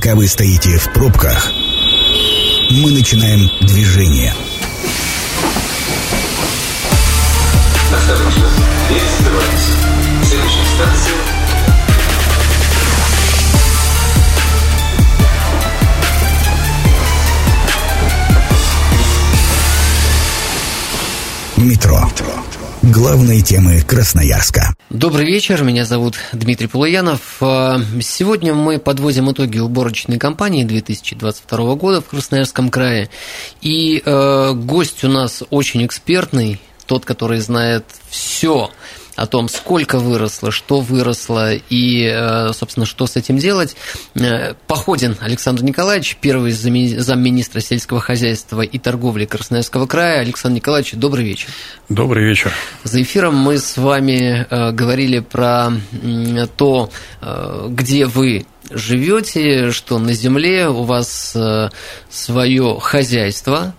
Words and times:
Пока 0.00 0.14
вы 0.14 0.28
стоите 0.28 0.78
в 0.78 0.92
пробках, 0.92 1.50
мы 2.70 2.92
начинаем 2.92 3.50
движение. 3.66 4.32
Станция 10.76 11.14
Метро. 21.56 22.08
Главные 22.92 23.42
темы 23.42 23.82
Красноярска. 23.82 24.74
Добрый 24.88 25.26
вечер, 25.26 25.62
меня 25.62 25.84
зовут 25.84 26.14
Дмитрий 26.32 26.68
Полуянов. 26.68 27.36
А, 27.42 27.78
Сегодня 28.00 28.54
мы 28.54 28.78
подводим 28.78 29.30
итоги 29.30 29.58
уборочной 29.58 30.18
кампании 30.18 30.64
2022 30.64 31.74
года 31.74 32.00
в 32.00 32.06
Красноярском 32.06 32.70
крае. 32.70 33.10
И 33.60 34.02
э, 34.02 34.52
гость 34.54 35.04
у 35.04 35.08
нас 35.08 35.42
очень 35.50 35.84
экспертный, 35.84 36.62
тот, 36.86 37.04
который 37.04 37.40
знает 37.40 37.84
все 38.08 38.70
о 39.18 39.26
том, 39.26 39.48
сколько 39.48 39.98
выросло, 39.98 40.52
что 40.52 40.80
выросло 40.80 41.54
и, 41.54 42.04
э, 42.04 42.52
собственно, 42.52 42.86
что 42.86 43.06
с 43.06 43.16
этим 43.16 43.38
делать. 43.38 43.74
Э, 44.14 44.54
Походин 44.68 45.16
Александр 45.20 45.64
Николаевич, 45.64 46.16
первый 46.20 46.52
замминистра 46.52 47.60
сельского 47.60 48.00
хозяйства 48.00 48.62
и 48.62 48.78
торговли 48.78 49.24
Красноярского 49.24 49.86
края. 49.86 50.20
Александр 50.20 50.56
Николаевич, 50.56 50.92
добрый 50.94 51.24
вечер. 51.24 51.48
Добрый 51.88 52.24
вечер. 52.24 52.52
За 52.84 53.02
эфиром 53.02 53.34
мы 53.36 53.58
с 53.58 53.76
вами 53.76 54.46
э, 54.48 54.70
говорили 54.72 55.18
про 55.18 55.72
то, 56.56 56.90
где 57.68 58.06
вы 58.06 58.46
живете, 58.70 59.70
что 59.72 59.98
на 59.98 60.12
земле 60.12 60.68
у 60.68 60.84
вас 60.84 61.36
свое 62.08 62.78
хозяйство, 62.80 63.74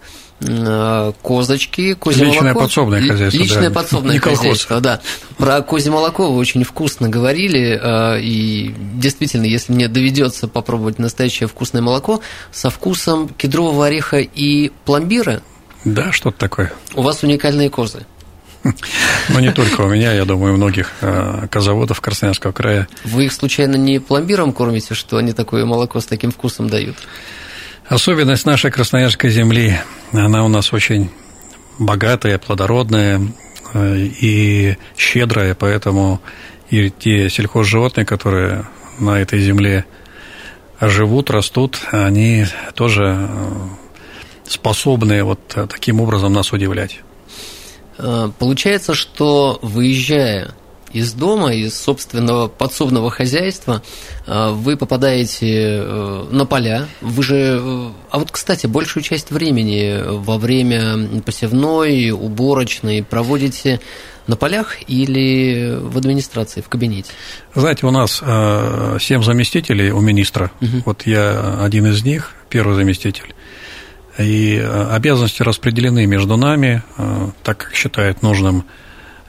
козочки, 1.22 1.94
козье 1.95 2.26
Личное 2.26 2.42
молоко. 2.54 2.59
подсобное 2.62 3.02
хозяйство, 3.08 3.40
Личное 3.40 3.70
да. 3.70 3.76
подсобное 3.76 4.14
Не 4.14 4.20
хозяйство, 4.20 4.80
да. 4.80 5.02
Про 5.38 5.62
козье 5.62 5.92
молоко 5.92 6.32
вы 6.32 6.38
очень 6.38 6.64
вкусно 6.64 7.09
говорили, 7.09 7.80
э, 7.82 8.22
и 8.22 8.73
действительно, 8.95 9.45
если 9.45 9.73
мне 9.73 9.88
доведется 9.88 10.48
попробовать 10.48 11.00
настоящее 11.00 11.48
вкусное 11.48 11.82
молоко 11.82 12.22
со 12.52 12.70
вкусом 12.70 13.30
кедрового 13.30 13.88
ореха 13.88 14.20
и 14.20 14.70
пломбира, 14.86 15.42
Да, 15.86 16.12
что-то 16.12 16.38
такое. 16.38 16.72
у 16.95 17.02
вас 17.02 17.23
уникальные 17.23 17.70
козы. 17.70 18.06
Но 19.30 19.40
не 19.40 19.54
только 19.54 19.82
у 19.82 19.88
меня, 19.88 20.12
я 20.14 20.26
думаю, 20.26 20.54
у 20.54 20.58
многих 20.58 20.92
э, 21.02 21.48
козаводов 21.50 22.02
Красноярского 22.02 22.52
края. 22.52 22.88
Вы 23.06 23.26
их 23.26 23.34
случайно 23.34 23.76
не 23.78 24.00
пломбиром 24.00 24.52
кормите, 24.52 24.94
что 24.95 25.16
они 25.17 25.32
такое 25.34 25.66
молоко 25.66 26.00
с 26.02 26.06
таким 26.06 26.32
вкусом 26.32 26.70
дают? 26.70 26.98
Особенность 27.90 28.45
нашей 28.45 28.70
красноярской 28.70 29.32
земли, 29.32 29.80
она 30.12 30.45
у 30.45 30.48
нас 30.48 30.73
очень 30.73 31.09
богатая, 31.80 32.38
плодородная 32.38 33.20
э, 33.73 33.98
и 33.98 34.78
щедрая, 34.95 35.56
поэтому 35.56 36.22
и 36.70 36.92
те 36.92 37.32
сельхозживотные, 37.32 38.06
которые 38.06 38.66
на 39.00 39.20
этой 39.20 39.40
земле 39.42 39.86
живут, 40.80 41.32
растут, 41.32 41.80
они 41.92 42.45
тоже 42.76 43.28
э, 43.28 43.67
способны 44.45 45.23
вот 45.23 45.40
таким 45.48 46.00
образом 46.00 46.32
нас 46.32 46.54
удивлять. 46.54 47.00
Э, 47.98 48.30
Получается, 48.38 48.94
что 48.94 49.58
выезжая 49.64 50.54
из 50.92 51.14
дома, 51.14 51.54
из 51.54 51.78
собственного 51.80 52.48
подсобного 52.48 53.09
хозяйства, 53.09 53.82
э, 54.26 54.52
вы 54.52 54.78
попадаете 54.78 55.82
э, 55.82 56.26
на 56.32 56.45
поля. 56.45 56.88
Вы 57.02 57.23
же... 57.23 57.59
э, 57.62 57.90
А 58.12 58.20
вот, 58.20 58.32
кстати, 58.32 58.68
большую 58.68 59.04
часть 59.04 59.32
времени 59.32 60.02
во 60.06 60.38
время 60.38 61.22
посевной, 61.22 62.12
уборочной 62.12 63.04
проводите 63.04 63.80
на 64.27 64.36
полях 64.36 64.77
или 64.88 65.77
в 65.80 65.98
администрации, 65.98 66.61
в 66.61 66.70
кабинете? 66.70 67.11
Знаете, 67.56 67.88
у 67.88 67.92
нас 67.92 68.17
семь 69.02 69.23
заместителей 69.23 69.92
у 69.92 70.02
министра. 70.02 70.52
Вот 70.86 71.08
я 71.08 71.64
один 71.64 71.88
из 71.88 72.04
них, 72.04 72.36
первый 72.50 72.76
заместитель. 72.76 73.33
И 74.20 74.58
обязанности 74.92 75.42
распределены 75.42 76.06
между 76.06 76.38
нами, 76.38 76.83
так 77.44 77.58
как 77.58 77.73
считает 77.73 78.21
нужным 78.21 78.66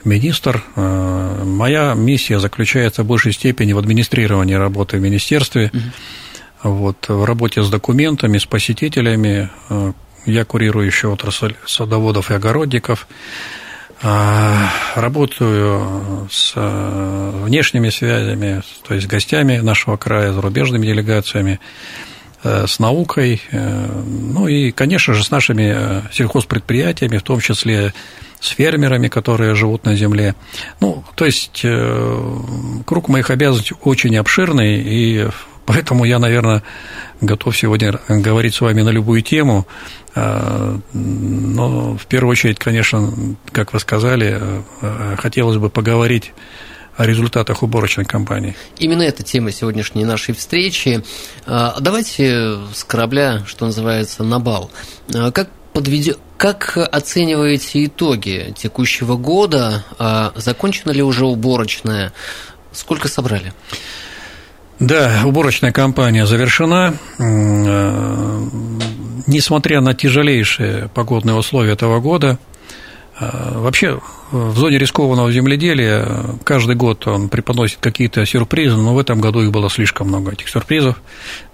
министр. 0.05 0.63
Э, 0.75 1.43
Моя 1.43 1.93
миссия 1.93 2.39
заключается 2.39 3.03
в 3.03 3.07
большей 3.07 3.33
степени 3.33 3.73
в 3.73 3.77
администрировании 3.77 4.53
работы 4.53 4.97
в 4.97 5.01
министерстве, 5.01 5.71
вот, 6.63 7.07
в 7.07 7.23
работе 7.25 7.63
с 7.63 7.69
документами, 7.69 8.37
с 8.37 8.45
посетителями. 8.45 9.49
Э, 9.69 9.93
Я 10.25 10.45
курирую 10.45 10.85
еще 10.85 11.07
отрасль 11.07 11.55
садоводов 11.65 12.31
и 12.31 12.35
огородников. 12.35 13.07
А, 14.03 14.69
Работаю 14.95 16.27
с 16.31 16.53
э, 16.55 17.31
внешними 17.43 17.89
связями, 17.89 18.61
то 18.87 18.95
есть 18.95 19.05
с 19.07 19.09
гостями 19.09 19.57
нашего 19.57 19.95
края, 19.97 20.33
зарубежными 20.33 20.85
делегациями, 20.87 21.59
э, 22.43 22.65
с 22.67 22.79
наукой, 22.79 23.41
э, 23.51 24.01
ну 24.33 24.47
и, 24.47 24.71
конечно 24.71 25.13
же, 25.13 25.23
с 25.23 25.29
нашими 25.29 25.73
э, 25.75 26.01
сельхозпредприятиями, 26.11 27.17
в 27.17 27.23
том 27.23 27.39
числе 27.41 27.93
с 28.41 28.49
фермерами, 28.49 29.07
которые 29.07 29.55
живут 29.55 29.85
на 29.85 29.95
земле. 29.95 30.35
Ну, 30.79 31.03
то 31.15 31.25
есть 31.25 31.61
э, 31.63 32.37
круг 32.85 33.07
моих 33.07 33.29
обязанностей 33.29 33.75
очень 33.83 34.17
обширный, 34.17 34.81
и 34.81 35.29
поэтому 35.65 36.05
я, 36.05 36.17
наверное, 36.19 36.63
готов 37.21 37.55
сегодня 37.55 37.99
говорить 38.09 38.55
с 38.55 38.61
вами 38.61 38.81
на 38.81 38.89
любую 38.89 39.21
тему. 39.21 39.67
Э, 40.15 40.77
Но 40.93 41.95
в 41.95 42.05
первую 42.07 42.31
очередь, 42.31 42.57
конечно, 42.57 43.13
как 43.51 43.73
вы 43.73 43.79
сказали, 43.79 44.41
э, 44.81 45.15
хотелось 45.19 45.57
бы 45.57 45.69
поговорить 45.69 46.33
о 46.97 47.05
результатах 47.05 47.63
уборочной 47.63 48.05
кампании. 48.05 48.55
Именно 48.79 49.03
эта 49.03 49.23
тема 49.23 49.51
сегодняшней 49.51 50.03
нашей 50.03 50.33
встречи. 50.35 51.03
Давайте 51.47 52.57
с 52.73 52.83
корабля, 52.83 53.43
что 53.45 53.65
называется, 53.65 54.23
на 54.23 54.39
бал. 54.39 54.69
Как 55.09 55.49
подведё- 55.73 56.17
Как 56.41 56.75
оцениваете 56.75 57.85
итоги 57.85 58.51
текущего 58.57 59.15
года? 59.15 59.85
А 59.99 60.33
Закончена 60.35 60.89
ли 60.89 61.03
уже 61.03 61.27
уборочная? 61.27 62.13
Сколько 62.71 63.07
собрали? 63.07 63.53
Да, 64.79 65.21
уборочная 65.23 65.71
кампания 65.71 66.25
завершена. 66.25 66.95
Э, 67.19 68.41
Несмотря 69.27 69.81
на 69.81 69.93
тяжелейшие 69.93 70.89
погодные 70.95 71.35
условия 71.35 71.73
этого 71.73 71.99
года, 71.99 72.39
э, 73.19 73.59
вообще 73.59 74.01
в 74.31 74.57
зоне 74.57 74.79
рискованного 74.79 75.31
земледелия 75.31 76.07
каждый 76.43 76.73
год 76.73 77.05
он 77.05 77.29
преподносит 77.29 77.77
какие-то 77.81 78.25
сюрпризы, 78.25 78.77
но 78.77 78.95
в 78.95 78.99
этом 78.99 79.21
году 79.21 79.41
их 79.41 79.51
было 79.51 79.69
слишком 79.69 80.07
много, 80.07 80.31
этих 80.31 80.49
сюрпризов, 80.49 80.99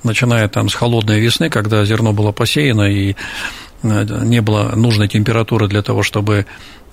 начиная 0.03 0.47
там 0.47 0.69
с 0.69 0.75
холодной 0.75 1.19
весны, 1.19 1.49
когда 1.49 1.83
зерно 1.83 2.13
было 2.13 2.31
посеяно 2.31 2.83
и 2.83 3.17
не 3.83 4.41
было 4.41 4.73
нужной 4.75 5.07
температуры 5.07 5.67
для 5.67 5.81
того, 5.81 6.03
чтобы 6.03 6.45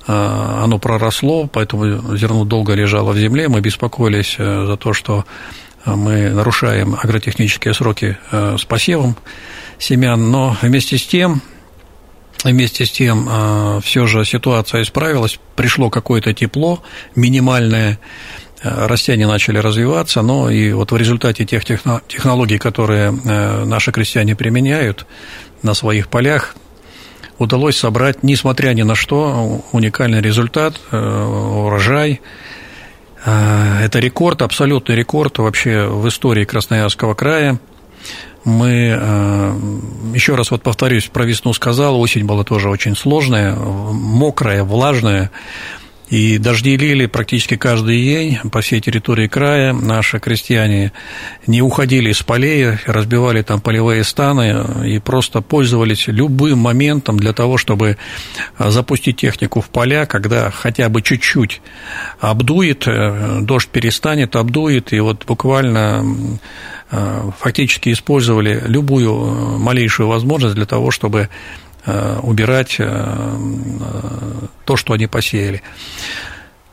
э, 0.06 0.12
оно 0.12 0.78
проросло, 0.78 1.46
поэтому 1.46 2.16
зерно 2.16 2.44
долго 2.44 2.74
лежало 2.74 3.12
в 3.12 3.18
земле, 3.18 3.48
мы 3.48 3.60
беспокоились 3.60 4.36
э, 4.38 4.66
за 4.66 4.76
то, 4.76 4.92
что 4.92 5.24
мы 5.86 6.30
нарушаем 6.30 6.94
агротехнические 6.94 7.74
сроки 7.74 8.16
э, 8.30 8.56
с 8.58 8.64
посевом 8.64 9.16
семян, 9.78 10.30
но 10.30 10.56
вместе 10.62 10.98
с 10.98 11.06
тем 11.06 11.42
Вместе 12.44 12.84
с 12.84 12.90
тем, 12.90 13.80
все 13.82 14.06
же 14.06 14.22
ситуация 14.26 14.82
исправилась, 14.82 15.40
пришло 15.56 15.88
какое-то 15.88 16.34
тепло, 16.34 16.82
минимальное, 17.16 17.98
э, 18.62 18.86
растения 18.86 19.26
начали 19.26 19.56
развиваться, 19.56 20.20
но 20.20 20.50
и 20.50 20.72
вот 20.72 20.92
в 20.92 20.96
результате 20.96 21.46
тех 21.46 21.64
техно- 21.64 22.02
технологий, 22.06 22.58
которые 22.58 23.18
э, 23.24 23.64
наши 23.64 23.92
крестьяне 23.92 24.36
применяют 24.36 25.06
на 25.62 25.72
своих 25.72 26.08
полях, 26.08 26.54
удалось 27.38 27.76
собрать, 27.76 28.22
несмотря 28.22 28.72
ни 28.74 28.82
на 28.82 28.94
что, 28.94 29.62
уникальный 29.72 30.20
результат, 30.20 30.80
э, 30.90 30.96
урожай. 30.96 32.20
Э, 33.24 33.84
Это 33.84 33.98
рекорд, 33.98 34.42
абсолютный 34.42 34.94
рекорд 34.96 35.38
вообще 35.38 35.86
в 35.86 36.08
истории 36.08 36.44
Красноярского 36.44 37.14
края. 37.14 37.58
Мы, 38.44 38.98
э, 39.00 39.54
еще 40.14 40.34
раз 40.34 40.50
вот 40.50 40.62
повторюсь, 40.62 41.06
про 41.06 41.24
весну 41.24 41.52
сказал, 41.54 41.98
осень 42.00 42.26
была 42.26 42.44
тоже 42.44 42.68
очень 42.68 42.94
сложная, 42.94 43.54
мокрая, 43.56 44.64
влажная, 44.64 45.30
и 46.14 46.38
дожди 46.38 46.76
лили 46.76 47.06
практически 47.06 47.56
каждый 47.56 48.00
день 48.00 48.38
по 48.52 48.60
всей 48.60 48.80
территории 48.80 49.26
края. 49.26 49.72
Наши 49.72 50.20
крестьяне 50.20 50.92
не 51.48 51.60
уходили 51.60 52.10
из 52.10 52.22
полей, 52.22 52.78
разбивали 52.86 53.42
там 53.42 53.60
полевые 53.60 54.04
станы 54.04 54.86
и 54.86 55.00
просто 55.00 55.40
пользовались 55.40 56.06
любым 56.06 56.60
моментом 56.60 57.18
для 57.18 57.32
того, 57.32 57.58
чтобы 57.58 57.96
запустить 58.60 59.16
технику 59.16 59.60
в 59.60 59.70
поля, 59.70 60.06
когда 60.06 60.52
хотя 60.52 60.88
бы 60.88 61.02
чуть-чуть 61.02 61.60
обдует, 62.20 62.86
дождь 63.40 63.68
перестанет, 63.70 64.36
обдует, 64.36 64.92
и 64.92 65.00
вот 65.00 65.24
буквально 65.26 66.38
фактически 67.40 67.90
использовали 67.90 68.62
любую 68.68 69.58
малейшую 69.58 70.08
возможность 70.08 70.54
для 70.54 70.66
того, 70.66 70.92
чтобы 70.92 71.28
убирать 71.86 72.76
то, 74.64 74.76
что 74.76 74.92
они 74.94 75.06
посеяли. 75.06 75.62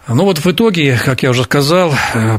Ну 0.07 0.23
вот 0.23 0.39
в 0.39 0.47
итоге, 0.47 0.97
как 1.03 1.23
я 1.23 1.29
уже 1.29 1.43
сказал, 1.43 1.93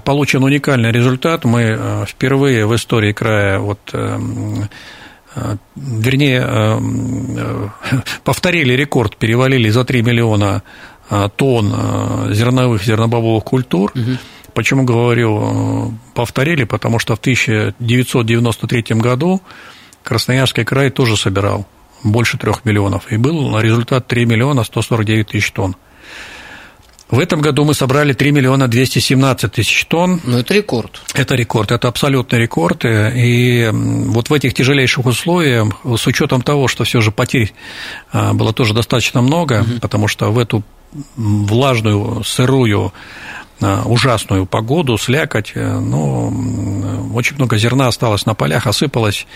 получен 0.04 0.42
уникальный 0.42 0.90
результат. 0.90 1.44
Мы 1.44 2.04
впервые 2.08 2.66
в 2.66 2.74
истории 2.74 3.12
края 3.12 3.58
вот 3.58 3.94
вернее, 5.76 6.80
повторили 8.24 8.74
рекорд, 8.74 9.16
перевалили 9.16 9.70
за 9.70 9.84
3 9.84 10.02
миллиона 10.02 10.62
тонн 11.36 12.32
зерновых 12.32 12.82
зернобобовых 12.84 13.44
культур. 13.44 13.92
Угу. 13.94 14.18
Почему 14.54 14.84
говорю 14.84 15.94
повторили? 16.14 16.64
Потому 16.64 16.98
что 16.98 17.16
в 17.16 17.18
1993 17.20 18.84
году 18.96 19.40
Красноярский 20.02 20.64
край 20.64 20.90
тоже 20.90 21.16
собирал 21.16 21.66
больше 22.02 22.38
3 22.38 22.52
миллионов. 22.64 23.10
И 23.10 23.16
был 23.16 23.58
результат 23.58 24.06
3 24.06 24.24
миллиона 24.26 24.64
149 24.64 25.28
тысяч 25.28 25.50
тонн. 25.52 25.76
В 27.12 27.18
этом 27.18 27.42
году 27.42 27.64
мы 27.64 27.74
собрали 27.74 28.14
3 28.14 28.30
миллиона 28.30 28.68
217 28.68 29.52
тысяч 29.52 29.84
тонн. 29.84 30.20
Ну, 30.24 30.38
это 30.38 30.54
рекорд. 30.54 31.02
Это 31.12 31.34
рекорд, 31.34 31.70
это 31.70 31.88
абсолютный 31.88 32.38
рекорд. 32.38 32.86
И 32.86 33.68
вот 33.72 34.30
в 34.30 34.32
этих 34.32 34.54
тяжелейших 34.54 35.04
условиях, 35.04 35.68
с 35.84 36.06
учетом 36.06 36.40
того, 36.40 36.68
что 36.68 36.84
все 36.84 37.02
же 37.02 37.10
потерь 37.10 37.52
а, 38.12 38.32
было 38.32 38.54
тоже 38.54 38.72
достаточно 38.72 39.20
много, 39.20 39.60
угу. 39.60 39.80
потому 39.82 40.08
что 40.08 40.32
в 40.32 40.38
эту 40.38 40.62
влажную, 41.16 42.24
сырую 42.24 42.94
ужасную 43.84 44.46
погоду, 44.46 44.98
слякоть, 44.98 45.52
э, 45.54 45.78
ну, 45.78 46.30
очень 47.14 47.36
много 47.36 47.58
зерна 47.58 47.88
осталось 47.88 48.26
на 48.26 48.34
полях, 48.34 48.66
осыпалось, 48.66 49.26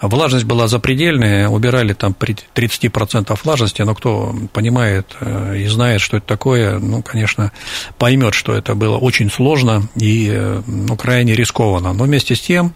влажность 0.00 0.44
была 0.44 0.68
запредельная, 0.68 1.48
убирали 1.48 1.92
там 1.92 2.14
при 2.14 2.36
30% 2.54 3.38
влажности, 3.44 3.82
но 3.82 3.94
кто 3.94 4.34
понимает 4.52 5.16
э, 5.20 5.58
и 5.58 5.66
знает, 5.66 6.00
что 6.00 6.16
это 6.16 6.26
такое, 6.26 6.78
ну, 6.78 7.02
конечно, 7.02 7.52
поймет, 7.98 8.34
что 8.34 8.54
это 8.54 8.74
было 8.74 8.96
очень 8.96 9.30
сложно 9.30 9.88
и 9.96 10.28
э, 10.30 10.62
ну, 10.66 10.96
крайне 10.96 11.34
рискованно. 11.34 11.92
Но 11.92 12.04
вместе 12.04 12.34
с 12.34 12.40
тем 12.40 12.74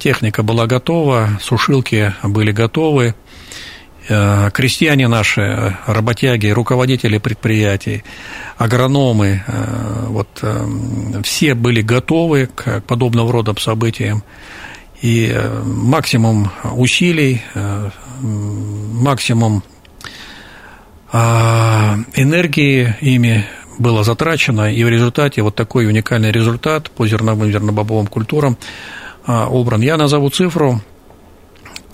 техника 0.00 0.42
была 0.42 0.66
готова, 0.66 1.38
сушилки 1.42 2.14
были 2.22 2.50
готовы, 2.50 3.14
Э, 3.14 3.25
крестьяне 4.06 5.08
наши, 5.08 5.76
работяги, 5.86 6.48
руководители 6.48 7.18
предприятий, 7.18 8.04
агрономы, 8.56 9.42
э, 9.46 10.06
вот 10.08 10.28
э, 10.42 10.66
все 11.24 11.54
были 11.54 11.82
готовы 11.82 12.46
к 12.46 12.80
подобного 12.82 13.32
рода 13.32 13.54
событиям. 13.58 14.22
И 15.02 15.36
максимум 15.64 16.50
усилий, 16.72 17.42
максимум 18.22 19.62
энергии 21.12 22.96
ими 23.02 23.44
было 23.78 24.04
затрачено, 24.04 24.72
и 24.72 24.82
в 24.82 24.88
результате 24.88 25.42
вот 25.42 25.54
такой 25.54 25.86
уникальный 25.86 26.32
результат 26.32 26.90
по 26.90 27.06
зерновым 27.06 27.52
зернобобовым 27.52 28.06
культурам 28.06 28.56
убран. 29.26 29.82
Я 29.82 29.98
назову 29.98 30.30
цифру 30.30 30.80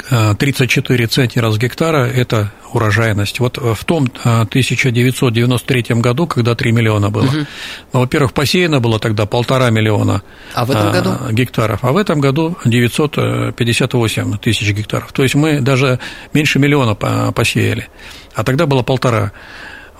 34 0.08 1.06
центнера 1.06 1.50
с 1.50 1.58
гектара– 1.58 2.06
это 2.14 2.50
урожайность. 2.72 3.40
Вот 3.40 3.58
в 3.58 3.84
том 3.84 4.08
1993 4.24 5.86
э, 5.88 5.94
году, 5.94 6.26
когда 6.26 6.54
3 6.54 6.72
миллиона 6.72 7.10
было, 7.10 7.24
угу. 7.24 7.46
ну, 7.92 8.00
во-первых, 8.00 8.32
посеяно 8.32 8.80
было 8.80 8.98
тогда 8.98 9.26
полтора 9.26 9.70
миллиона 9.70 10.22
а 10.54 10.64
в 10.64 10.70
этом 10.70 10.88
э, 10.88 10.92
году? 10.92 11.10
гектаров, 11.30 11.84
а 11.84 11.92
в 11.92 11.96
этом 11.96 12.20
году 12.20 12.56
958 12.64 14.38
тысяч 14.38 14.72
гектаров. 14.72 15.12
То 15.12 15.22
есть 15.22 15.34
мы 15.34 15.60
даже 15.60 15.98
меньше 16.32 16.58
миллиона 16.58 16.94
посеяли, 16.94 17.88
а 18.34 18.44
тогда 18.44 18.66
было 18.66 18.82
полтора. 18.82 19.32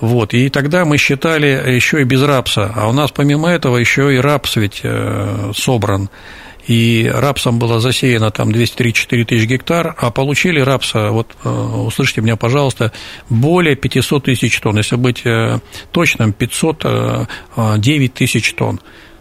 Вот, 0.00 0.35
и 0.35 0.49
тогда 0.49 0.85
мы 0.85 0.99
считали 0.99 1.47
еще 1.47 2.00
и 2.00 2.05
без 2.05 2.23
рапса, 2.23 2.73
а 2.75 2.88
у 2.88 2.93
нас 2.93 3.12
помимо 3.12 3.49
этого 3.49 3.77
еще 3.77 4.12
и 4.12 4.19
рапс 4.19 4.56
ведь 4.56 4.81
э, 4.83 5.53
собран 5.55 6.11
и 6.67 7.11
рапсом 7.12 7.59
было 7.59 7.81
засеяно 7.81 8.31
там 8.31 8.53
234 8.53 9.25
тысяч 9.25 9.47
гектар, 9.47 9.94
а 9.99 10.11
получили 10.11 10.61
рапса, 10.61 11.11
вот 11.11 11.35
э, 11.44 11.49
услышите 11.49 12.20
меня, 12.20 12.37
пожалуйста, 12.37 12.93
более 13.29 13.75
500 13.75 14.25
тысяч 14.25 14.61
тонн, 14.61 14.79
если 14.79 14.97
быть 14.97 15.23
э, 15.25 15.59
точным, 15.91 16.32
509 16.32 17.26
э, 17.56 18.14
тысяч 18.14 18.55
тонн. 18.55 18.81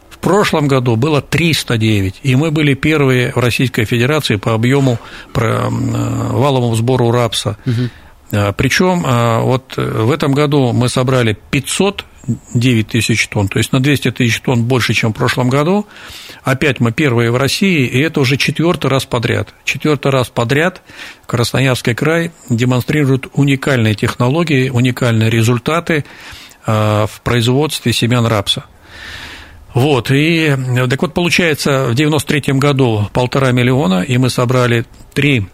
В 0.09 0.19
прошлом 0.19 0.67
году 0.67 0.95
было 0.97 1.21
309, 1.21 2.19
и 2.21 2.35
мы 2.35 2.51
были 2.51 2.75
первые 2.75 3.31
в 3.31 3.38
Российской 3.38 3.85
Федерации 3.85 4.35
по 4.35 4.53
объему 4.53 4.99
валовому 5.33 6.75
сбору 6.75 7.09
рапса. 7.09 7.57
Угу. 7.65 8.53
Причем 8.55 9.01
вот 9.43 9.73
в 9.75 10.11
этом 10.11 10.33
году 10.33 10.73
мы 10.73 10.89
собрали 10.89 11.35
500 11.49 12.05
9 12.27 12.88
тысяч 12.88 13.27
тонн, 13.27 13.47
то 13.47 13.57
есть 13.57 13.71
на 13.71 13.79
200 13.79 14.12
тысяч 14.12 14.39
тонн 14.41 14.63
больше, 14.63 14.94
чем 14.94 15.12
в 15.12 15.15
прошлом 15.15 15.50
году. 15.50 15.88
Опять 16.44 16.79
мы 16.79 16.91
первые 16.91 17.31
в 17.31 17.38
России, 17.38 17.85
и 17.85 18.00
это 18.00 18.19
уже 18.19 18.38
четвертый 18.38 18.88
раз 18.89 19.06
подряд. 19.06 19.53
Четвертый 19.63 20.12
раз 20.12 20.29
подряд 20.29 20.81
Красноярский 21.25 21.95
край 21.95 22.31
демонстрирует 22.50 23.27
уникальные 23.33 23.95
технологии, 23.95 24.69
уникальные 24.69 25.29
результаты 25.29 26.06
а, 26.65 27.07
в 27.07 27.21
производстве 27.21 27.94
семян 27.94 28.25
рапса. 28.25 28.65
Вот, 29.74 30.12
и 30.12 30.53
так 30.89 31.01
вот, 31.01 31.13
получается, 31.13 31.85
в 31.85 31.95
93 31.95 32.53
году 32.56 33.07
полтора 33.13 33.51
миллиона, 33.51 34.01
и 34.01 34.17
мы 34.17 34.29
собрали 34.29 34.85
три 35.13 35.47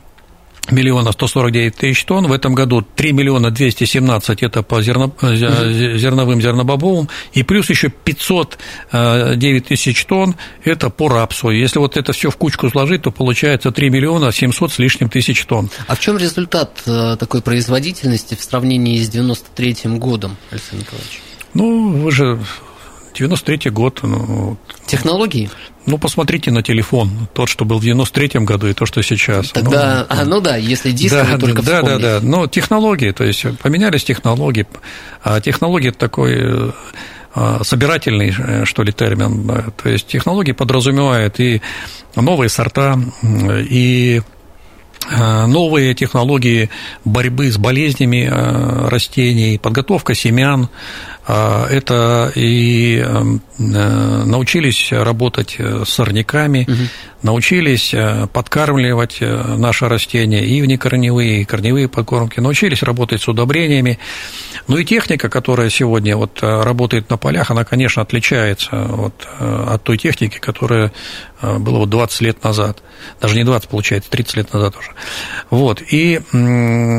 миллиона 0.72 1.12
149 1.12 1.76
тысяч 1.76 2.06
тонн, 2.06 2.28
в 2.28 2.32
этом 2.32 2.54
году 2.54 2.82
3 2.82 3.12
миллиона 3.12 3.52
217 3.52 4.44
это 4.44 4.64
по 4.64 4.82
зерно, 4.82 5.12
зерновым 5.22 6.42
зернобобовым, 6.42 7.10
и 7.34 7.44
плюс 7.44 7.70
еще 7.70 7.90
509 7.90 9.66
тысяч 9.66 10.06
тонн 10.06 10.36
это 10.64 10.90
по 10.90 11.10
рапсу. 11.10 11.50
Если 11.50 11.80
вот 11.80 11.98
это 11.98 12.14
все 12.14 12.30
в 12.30 12.38
кучку 12.38 12.70
сложить, 12.70 13.04
то 13.04 13.12
получается 13.12 13.72
3 13.72 13.90
миллиона 13.90 14.32
700 14.32 14.72
с 14.72 14.80
лишним 14.80 15.10
тысяч 15.10 15.46
тонн. 15.46 15.70
А 15.88 15.96
в 15.96 16.00
чем 16.00 16.18
результат 16.18 16.82
э, 16.86 17.16
такой 17.20 17.42
производительности 17.42 18.36
в 18.36 18.44
сравнении 18.44 19.02
с 19.02 19.10
93 19.10 19.98
годом, 19.98 20.38
Александр 20.52 20.84
Николаевич? 20.84 21.22
Ну, 21.54 21.90
вы 22.04 22.12
же 22.12 22.40
93 23.18 23.72
год. 23.72 24.00
Ну, 24.04 24.58
Технологии? 24.86 25.50
Ну, 25.88 25.98
посмотрите 25.98 26.52
на 26.52 26.62
телефон, 26.62 27.30
тот, 27.34 27.48
что 27.48 27.64
был 27.64 27.80
в 27.80 27.84
93-м 27.84 28.44
году, 28.44 28.68
и 28.68 28.74
то, 28.74 28.86
что 28.86 29.02
сейчас. 29.02 29.52
Тогда, 29.52 30.06
ну, 30.10 30.22
а, 30.22 30.26
ну 30.26 30.42
да, 30.42 30.58
если 30.58 30.92
дисковый 30.92 31.32
да, 31.32 31.38
только 31.38 31.62
Да, 31.62 31.78
вспомнить. 31.78 32.02
да, 32.02 32.20
да, 32.20 32.26
но 32.26 32.46
технологии, 32.48 33.12
то 33.12 33.24
есть 33.24 33.46
поменялись 33.60 34.04
технологии, 34.04 34.68
а 35.24 35.40
технологии 35.40 35.92
такой 35.92 36.74
а, 37.34 37.64
собирательный, 37.64 38.36
э, 38.38 38.66
что 38.66 38.84
ли, 38.84 38.92
термин. 38.92 39.48
То 39.82 39.90
есть 39.90 40.08
технологии 40.08 40.52
подразумевают 40.52 41.40
и 41.40 41.62
новые 42.18 42.50
сорта, 42.50 43.00
и 43.24 44.22
а, 45.10 45.48
новые 45.48 45.94
технологии 45.94 46.70
борьбы 47.06 47.50
с 47.50 47.58
болезнями 47.58 48.30
растений, 48.90 49.58
подготовка 49.58 50.16
семян, 50.16 50.68
это 51.28 52.32
и 52.36 53.00
эм, 53.00 53.42
э, 53.60 54.24
научились 54.24 54.94
работать 54.94 55.58
с 55.60 55.90
сорняками, 55.90 56.66
угу. 56.66 56.78
научились 57.22 57.94
э, 57.94 58.28
подкармливать 58.32 59.18
э, 59.20 59.56
наши 59.58 59.90
растения 59.90 60.46
и 60.46 60.62
внекорневые, 60.62 61.42
и 61.42 61.46
корневые 61.46 61.90
подкормки, 61.90 62.40
научились 62.40 62.82
работать 62.82 63.22
с 63.22 63.28
удобрениями. 63.28 64.00
Ну 64.70 64.78
и 64.78 64.86
техника, 64.86 65.28
которая 65.28 65.70
сегодня 65.70 66.16
вот 66.16 66.40
работает 66.42 67.10
на 67.10 67.18
полях, 67.18 67.52
она, 67.52 67.66
конечно, 67.66 68.02
отличается 68.02 68.86
от, 68.86 69.28
от 69.40 69.84
той 69.84 69.98
техники, 69.98 70.40
которая 70.40 70.92
была 71.42 71.80
вот 71.80 71.90
20 71.90 72.22
лет 72.22 72.44
назад. 72.44 72.82
Даже 73.22 73.36
не 73.36 73.44
20, 73.44 73.70
получается, 73.70 74.10
30 74.10 74.38
лет 74.38 74.54
назад 74.54 74.76
уже. 74.76 74.92
Вот. 75.50 75.82
И, 75.90 76.20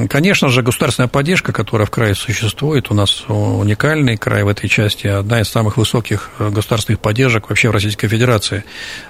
конечно 0.08 0.48
же, 0.48 0.62
государственная 0.62 1.08
поддержка, 1.08 1.52
которая 1.52 1.86
в 1.86 1.90
крае 1.90 2.14
существует, 2.14 2.90
у 2.90 2.94
нас 2.94 3.24
уникальный 3.28 4.17
край 4.18 4.42
в 4.42 4.48
этой 4.48 4.68
части, 4.68 5.06
одна 5.06 5.40
из 5.40 5.48
самых 5.48 5.76
высоких 5.76 6.30
э, 6.38 6.50
государственных 6.50 7.00
поддержек 7.00 7.48
вообще 7.48 7.68
в 7.68 7.72
Российской 7.72 8.08
Федерации, 8.08 8.64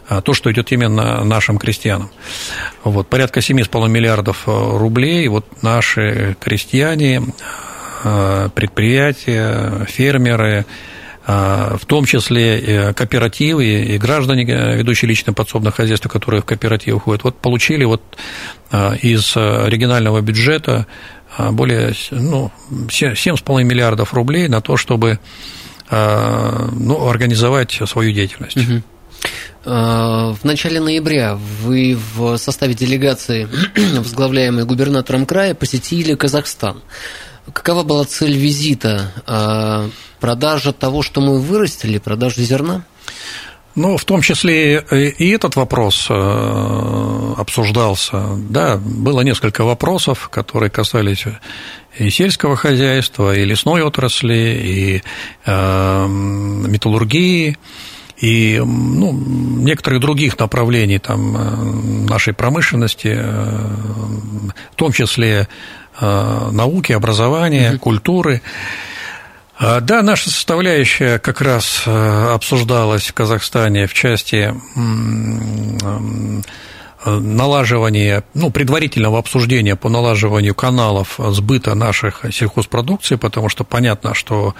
а, 0.09 0.21
то, 0.21 0.35
что 0.35 0.51
идет 0.53 0.73
именно 0.73 1.25
нашим 1.25 1.59
крестьянам. 1.59 2.11
Вот, 2.85 3.09
порядка 3.09 3.41
7,5 3.41 3.89
миллиардов 3.89 4.45
э, 4.47 4.51
рублей, 4.51 5.27
вот 5.29 5.63
наши 5.63 6.37
крестьяне, 6.41 7.23
э, 8.05 8.49
предприятия, 8.55 9.87
фермеры, 9.87 10.67
в 11.27 11.81
том 11.87 12.07
числе 12.07 12.95
кооперативы 12.95 13.67
и 13.67 13.99
граждане, 13.99 14.45
ведущие 14.45 15.11
личное 15.11 15.35
подсобное 15.35 15.73
хозяйство, 15.73 16.09
которые 16.09 16.41
в 16.41 16.47
кооператив 16.47 16.95
уходят, 16.95 17.23
вот 17.23 17.37
получили 17.37 17.85
вот 17.85 18.01
из 19.03 19.37
регионального 19.37 20.23
бюджета 20.23 20.87
а, 20.87 20.87
более 21.39 21.95
ну, 22.11 22.51
7,5 22.71 23.63
миллиардов 23.63 24.15
рублей 24.15 24.49
на 24.49 24.61
то, 24.61 24.77
чтобы 24.77 25.19
а, 25.89 26.69
ну, 26.73 27.09
организовать 27.09 27.81
свою 27.87 28.13
деятельность. 28.13 28.57
Угу. 28.57 28.83
В 29.65 30.39
начале 30.45 30.81
ноября 30.81 31.35
вы 31.35 31.99
в 32.15 32.37
составе 32.39 32.75
делегации, 32.75 33.49
возглавляемой 33.99 34.65
губернатором 34.65 35.27
края, 35.27 35.55
посетили 35.55 36.15
Казахстан. 36.15 36.83
Какова 37.53 37.83
была 37.83 38.05
цель 38.05 38.37
визита? 38.37 39.13
Продажа 40.21 40.73
того, 40.73 41.03
что 41.03 41.21
мы 41.21 41.41
вырастили, 41.41 41.99
продажа 41.99 42.43
зерна? 42.43 42.85
Ну, 43.75 43.97
в 43.97 44.05
том 44.05 44.23
числе 44.23 44.81
и 44.81 45.31
этот 45.31 45.55
вопрос 45.55 46.09
э, 46.11 47.35
обсуждался. 47.37 48.25
Да, 48.51 48.77
было 48.77 49.21
несколько 49.21 49.63
вопросов, 49.63 50.29
которые 50.31 50.69
касались 50.71 51.25
и 51.97 52.11
сельского 52.11 52.57
хозяйства, 52.57 53.37
и 53.37 53.45
лесной 53.45 53.83
отрасли, 53.83 54.61
и 54.65 55.03
э, 55.47 56.07
металлургии, 56.09 57.57
и 58.17 58.61
ну, 58.65 59.13
некоторых 59.13 60.01
других 60.01 60.39
направлений 60.41 60.99
там, 60.99 61.37
э, 61.37 62.11
нашей 62.11 62.35
промышленности, 62.35 63.17
в 64.73 64.75
том 64.75 64.93
числе 64.93 65.47
науки, 66.01 66.93
образования, 66.93 67.73
угу. 67.73 67.79
культуры. 67.79 68.41
А, 69.61 69.81
да, 69.81 70.03
наша 70.03 70.31
составляющая 70.31 71.19
как 71.19 71.41
раз 71.41 71.83
э, 71.85 72.33
обсуждалась 72.33 73.09
в 73.09 73.13
Казахстане 73.13 73.89
в 73.89 73.95
части 73.95 74.55
налаживания, 77.05 78.25
ну, 78.35 78.51
предварительного 78.51 79.19
обсуждения 79.19 79.77
по 79.77 79.89
налаживанию 79.89 80.55
каналов 80.55 81.19
сбыта 81.19 81.75
наших 81.75 82.25
сельхозпродукции, 82.33 83.17
потому 83.17 83.49
что 83.49 83.65
понятно, 83.65 84.15
что 84.15 84.55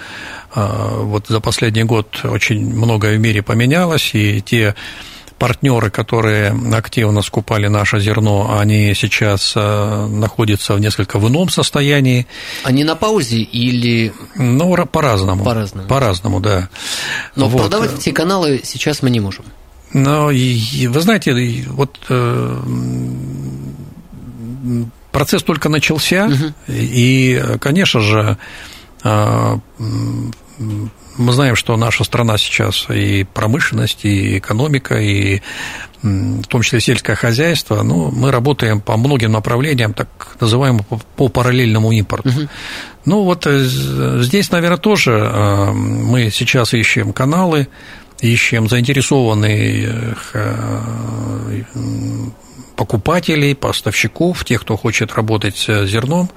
э, 0.55 0.67
вот 1.01 1.27
за 1.27 1.39
последний 1.39 1.83
год 1.83 2.19
очень 2.23 2.73
многое 2.73 3.17
в 3.17 3.19
мире 3.19 3.41
поменялось, 3.41 4.11
и 4.13 4.41
те 4.41 4.75
партнеры, 5.39 5.89
которые 5.89 6.53
активно 6.73 7.21
скупали 7.21 7.67
наше 7.67 7.99
зерно, 7.99 8.57
они 8.59 8.93
сейчас 8.93 9.53
э, 9.55 10.07
находятся 10.07 10.75
в 10.75 10.79
несколько 10.79 11.17
в 11.17 11.27
ином 11.27 11.49
состоянии. 11.49 12.27
Они 12.63 12.83
на 12.83 12.95
паузе 12.95 13.37
или... 13.37 14.13
Ну, 14.35 14.75
по-разному. 14.85 15.43
По-разному. 15.43 15.87
По-разному, 15.87 16.39
да. 16.39 16.69
Но 17.35 17.47
вот. 17.47 17.61
продавать 17.61 17.93
эти 17.97 18.11
каналы 18.11 18.61
сейчас 18.63 19.01
мы 19.01 19.09
не 19.09 19.19
можем. 19.19 19.45
Но, 19.93 20.25
вы 20.27 21.01
знаете, 21.01 21.65
вот 21.69 21.97
э, 22.09 22.61
процесс 25.11 25.41
только 25.41 25.69
начался, 25.69 26.25
угу. 26.25 26.53
и, 26.67 27.41
конечно 27.59 28.01
же, 28.01 28.37
э, 29.03 29.57
мы 31.19 31.33
знаем, 31.33 31.55
что 31.55 31.75
наша 31.77 32.03
страна 32.03 32.37
сейчас 32.37 32.87
и 32.89 33.25
промышленность, 33.33 34.05
и 34.05 34.37
экономика, 34.37 34.97
и 34.97 35.41
в 36.01 36.43
том 36.47 36.61
числе 36.61 36.79
сельское 36.79 37.15
хозяйство, 37.15 37.83
ну, 37.83 38.09
мы 38.09 38.31
работаем 38.31 38.79
по 38.79 38.95
многим 38.95 39.33
направлениям, 39.33 39.93
так 39.93 40.07
называемому 40.39 40.85
по 41.17 41.27
параллельному 41.27 41.91
импорту. 41.91 42.29
Угу. 42.29 42.47
Ну, 43.05 43.23
вот 43.23 43.45
э, 43.45 43.65
здесь, 44.21 44.49
наверное, 44.51 44.77
тоже 44.77 45.11
э, 45.11 45.71
мы 45.71 46.29
сейчас 46.31 46.73
ищем 46.73 47.11
каналы, 47.11 47.67
ищем 48.21 48.69
заинтересованных 48.69 50.31
э, 50.33 51.63
покупателей, 52.79 53.55
поставщиков, 53.55 54.45
тех, 54.45 54.61
кто 54.61 54.77
хочет 54.77 55.13
работать 55.13 55.57
с 55.57 55.85
зерном 55.85 56.29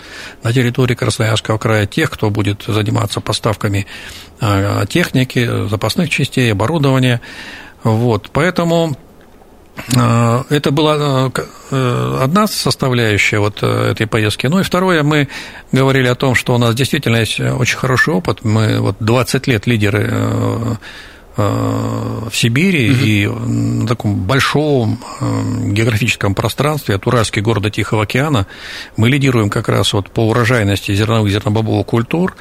на 0.43 0.53
территории 0.53 0.97
Красноярского 0.97 1.57
края, 1.57 1.87
тех, 1.87 2.11
кто 2.11 2.31
будет 2.31 2.65
заниматься 2.67 3.21
поставками 3.21 3.87
а, 4.41 4.85
техники, 4.87 5.69
запасных 5.69 6.11
частей, 6.11 6.51
оборудования. 6.51 7.21
Вот, 7.85 8.31
поэтому 8.33 8.97
а, 9.97 10.45
это 10.51 10.73
была 10.73 11.31
э, 11.71 12.19
одна 12.21 12.49
составляющая 12.49 13.39
вот 13.39 13.61
э, 13.63 13.93
этой 13.93 14.09
поездки. 14.09 14.49
Ну 14.49 14.59
и 14.59 14.65
второе, 14.65 15.05
мы 15.05 15.29
говорили 15.71 16.09
о 16.09 16.17
том, 16.17 16.35
что 16.35 16.57
у 16.57 16.59
нас 16.59 16.75
действительно 16.75 17.19
есть 17.19 17.39
очень 17.39 17.79
хороший 17.79 18.15
опыт. 18.15 18.43
Мы 18.43 18.81
вот 18.81 18.97
20 18.99 19.47
лет 19.47 19.69
лидеры 19.69 20.09
э, 20.11 20.75
Э, 20.75 20.77
в 21.37 22.31
Сибири 22.33 22.91
угу. 22.91 23.01
и 23.05 23.27
на 23.27 23.87
таком 23.87 24.17
большом 24.17 24.99
э, 25.21 25.73
географическом 25.73 26.35
пространстве 26.35 26.97
от 26.97 27.07
Уральский 27.07 27.41
города 27.41 27.71
Тихого 27.71 28.03
океана 28.03 28.47
мы 28.97 29.09
лидируем 29.09 29.49
как 29.49 29.69
раз 29.69 29.93
вот 29.95 30.11
по 30.11 30.29
урожайности 30.29 30.95
зерновых 30.95 31.31
зернобобовых 31.31 31.87
культур. 31.87 32.37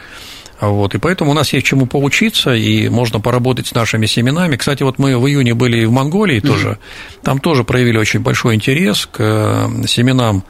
Вот, 0.60 0.94
и 0.94 1.00
поэтому 1.00 1.32
у 1.32 1.34
нас 1.34 1.54
есть 1.54 1.66
чему 1.66 1.88
поучиться, 1.88 2.54
и 2.54 2.88
можно 2.88 3.20
поработать 3.20 3.66
с 3.66 3.74
нашими 3.74 4.06
семенами. 4.06 4.58
Кстати, 4.58 4.84
вот 4.84 5.00
мы 5.00 5.18
в 5.18 5.28
июне 5.28 5.56
были 5.56 5.86
в 5.86 5.92
Монголии 5.92 6.38
mm 6.38 6.48
тоже, 6.48 6.78
там 7.24 7.40
тоже 7.40 7.64
проявили 7.64 7.98
очень 7.98 8.20
большой 8.20 8.54
интерес 8.54 9.08
к 9.08 9.18
э, 9.20 9.88
семенам 9.88 10.44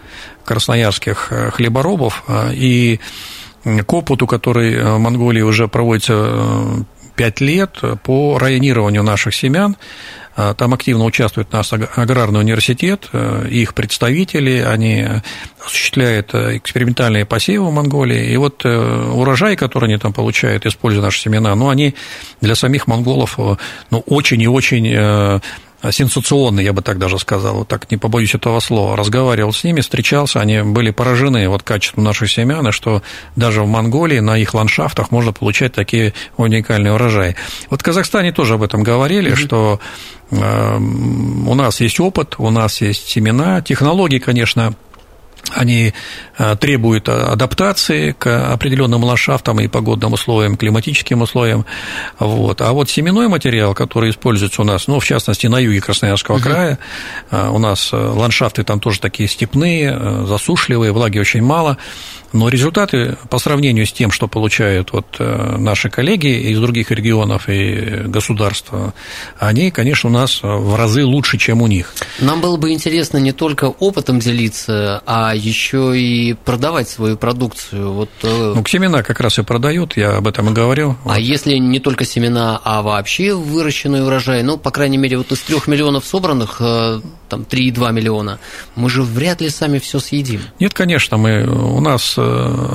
красноярских 0.43 1.31
хлеборобов, 1.53 2.23
и 2.51 2.99
к 3.63 3.93
опыту, 3.93 4.25
который 4.25 4.83
в 4.83 4.97
Монголии 4.97 5.41
уже 5.41 5.67
проводится 5.67 6.83
5 7.15 7.41
лет 7.41 7.79
по 8.03 8.37
районированию 8.37 9.03
наших 9.03 9.35
семян. 9.35 9.77
А, 10.33 10.53
там 10.53 10.73
активно 10.73 11.03
участвует 11.03 11.51
наш 11.51 11.73
аграрный 11.73 12.39
университет, 12.39 13.09
э, 13.11 13.47
их 13.49 13.73
представители, 13.73 14.59
они 14.59 15.05
осуществляют 15.63 16.33
э, 16.33 16.57
экспериментальные 16.57 17.25
посевы 17.25 17.67
в 17.67 17.73
Монголии. 17.73 18.31
И 18.31 18.37
вот 18.37 18.63
э, 18.63 19.11
урожай, 19.13 19.57
который 19.57 19.89
они 19.89 19.97
там 19.97 20.13
получают, 20.13 20.65
используя 20.65 21.03
наши 21.03 21.19
семена, 21.19 21.53
ну, 21.55 21.69
они 21.69 21.95
для 22.39 22.55
самих 22.55 22.87
монголов 22.87 23.37
ну, 23.89 23.99
очень 24.07 24.41
и 24.41 24.47
очень 24.47 25.41
сенсационный, 25.89 26.63
я 26.63 26.73
бы 26.73 26.81
так 26.81 26.99
даже 26.99 27.17
сказал, 27.17 27.55
вот 27.55 27.67
так 27.67 27.89
не 27.89 27.97
побоюсь 27.97 28.35
этого 28.35 28.59
слова, 28.59 28.95
разговаривал 28.95 29.53
с 29.53 29.63
ними, 29.63 29.81
встречался, 29.81 30.39
они 30.39 30.61
были 30.61 30.91
поражены 30.91 31.49
вот 31.49 31.63
качеством 31.63 32.03
наших 32.03 32.29
семян, 32.29 32.67
и 32.67 32.71
что 32.71 33.01
даже 33.35 33.63
в 33.63 33.67
Монголии 33.67 34.19
на 34.19 34.37
их 34.37 34.53
ландшафтах 34.53 35.11
можно 35.11 35.33
получать 35.33 35.73
такие 35.73 36.13
уникальные 36.37 36.93
урожаи. 36.93 37.35
Вот 37.69 37.81
в 37.81 37.83
Казахстане 37.83 38.31
тоже 38.31 38.55
об 38.55 38.63
этом 38.63 38.83
говорили, 38.83 39.31
mm-hmm. 39.31 39.35
что 39.35 39.79
э, 40.29 40.77
у 40.77 41.55
нас 41.55 41.81
есть 41.81 41.99
опыт, 41.99 42.35
у 42.37 42.49
нас 42.51 42.81
есть 42.81 43.07
семена, 43.07 43.61
технологии, 43.61 44.19
конечно, 44.19 44.75
они 45.49 45.93
э, 46.37 46.55
требуют 46.55 47.09
адаптации 47.09 48.11
к 48.11 48.53
определенным 48.53 49.03
ландшафтам 49.03 49.59
и 49.59 49.67
погодным 49.67 50.13
условиям, 50.13 50.57
климатическим 50.57 51.21
условиям. 51.21 51.65
Вот. 52.19 52.61
А 52.61 52.71
вот 52.71 52.89
семенной 52.89 53.27
материал, 53.27 53.73
который 53.73 54.11
используется 54.11 54.61
у 54.61 54.65
нас, 54.65 54.87
ну, 54.87 54.99
в 54.99 55.05
частности, 55.05 55.47
на 55.47 55.59
юге 55.59 55.81
Красноярского 55.81 56.35
угу. 56.35 56.43
края, 56.43 56.79
э, 57.31 57.49
у 57.49 57.57
нас 57.57 57.89
э, 57.91 57.97
ландшафты 57.97 58.63
там 58.63 58.79
тоже 58.79 58.99
такие 58.99 59.27
степные, 59.27 60.25
засушливые, 60.25 60.91
влаги 60.91 61.19
очень 61.19 61.41
мало. 61.41 61.77
Но 62.33 62.49
результаты 62.49 63.17
по 63.29 63.39
сравнению 63.39 63.85
с 63.85 63.91
тем, 63.91 64.11
что 64.11 64.27
получают 64.27 64.91
вот 64.93 65.17
наши 65.19 65.89
коллеги 65.89 66.51
из 66.51 66.59
других 66.59 66.91
регионов 66.91 67.49
и 67.49 68.03
государств, 68.05 68.71
они, 69.37 69.71
конечно, 69.71 70.09
у 70.09 70.13
нас 70.13 70.39
в 70.41 70.75
разы 70.75 71.05
лучше, 71.05 71.37
чем 71.37 71.61
у 71.61 71.67
них. 71.67 71.93
Нам 72.19 72.41
было 72.41 72.57
бы 72.57 72.71
интересно 72.71 73.17
не 73.17 73.31
только 73.31 73.65
опытом 73.65 74.19
делиться, 74.19 75.01
а 75.05 75.33
еще 75.35 75.97
и 75.97 76.33
продавать 76.33 76.89
свою 76.89 77.17
продукцию. 77.17 77.93
Вот... 77.93 78.09
Э, 78.23 78.53
ну, 78.55 78.65
семена 78.65 79.03
как 79.03 79.19
раз 79.19 79.39
и 79.39 79.43
продают, 79.43 79.97
я 79.97 80.17
об 80.17 80.27
этом 80.27 80.49
и 80.49 80.53
говорил. 80.53 80.97
А 81.03 81.09
вот. 81.09 81.17
если 81.17 81.55
не 81.57 81.79
только 81.79 82.05
семена, 82.05 82.59
а 82.63 82.81
вообще 82.81 83.33
выращенный 83.33 84.03
урожай, 84.05 84.43
ну, 84.43 84.57
по 84.57 84.71
крайней 84.71 84.97
мере, 84.97 85.17
вот 85.17 85.31
из 85.31 85.39
трех 85.39 85.67
миллионов 85.67 86.05
собранных, 86.05 86.57
э, 86.59 87.01
там, 87.29 87.41
3,2 87.41 87.91
миллиона, 87.91 88.39
мы 88.75 88.89
же 88.89 89.03
вряд 89.03 89.41
ли 89.41 89.49
сами 89.49 89.79
все 89.79 89.99
съедим. 89.99 90.41
Нет, 90.59 90.73
конечно, 90.73 91.17
мы, 91.17 91.45
у 91.45 91.79
нас 91.79 92.15
э, 92.17 92.20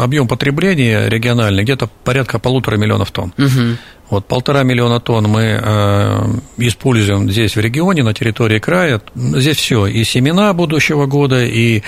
объем 0.02 0.28
потребления 0.28 1.08
региональный 1.08 1.62
где-то 1.62 1.88
порядка 2.04 2.38
полутора 2.38 2.76
миллионов 2.76 3.10
тонн. 3.10 3.32
Угу. 3.38 3.76
Вот 4.10 4.26
полтора 4.26 4.62
миллиона 4.62 5.00
тонн 5.00 5.26
мы 5.28 5.60
э, 5.60 6.26
используем 6.58 7.28
здесь 7.28 7.56
в 7.56 7.60
регионе, 7.60 8.04
на 8.04 8.14
территории 8.14 8.58
края. 8.58 9.00
Здесь 9.14 9.56
все, 9.56 9.86
и 9.86 10.04
семена 10.04 10.52
будущего 10.52 11.06
года, 11.06 11.44
и 11.44 11.82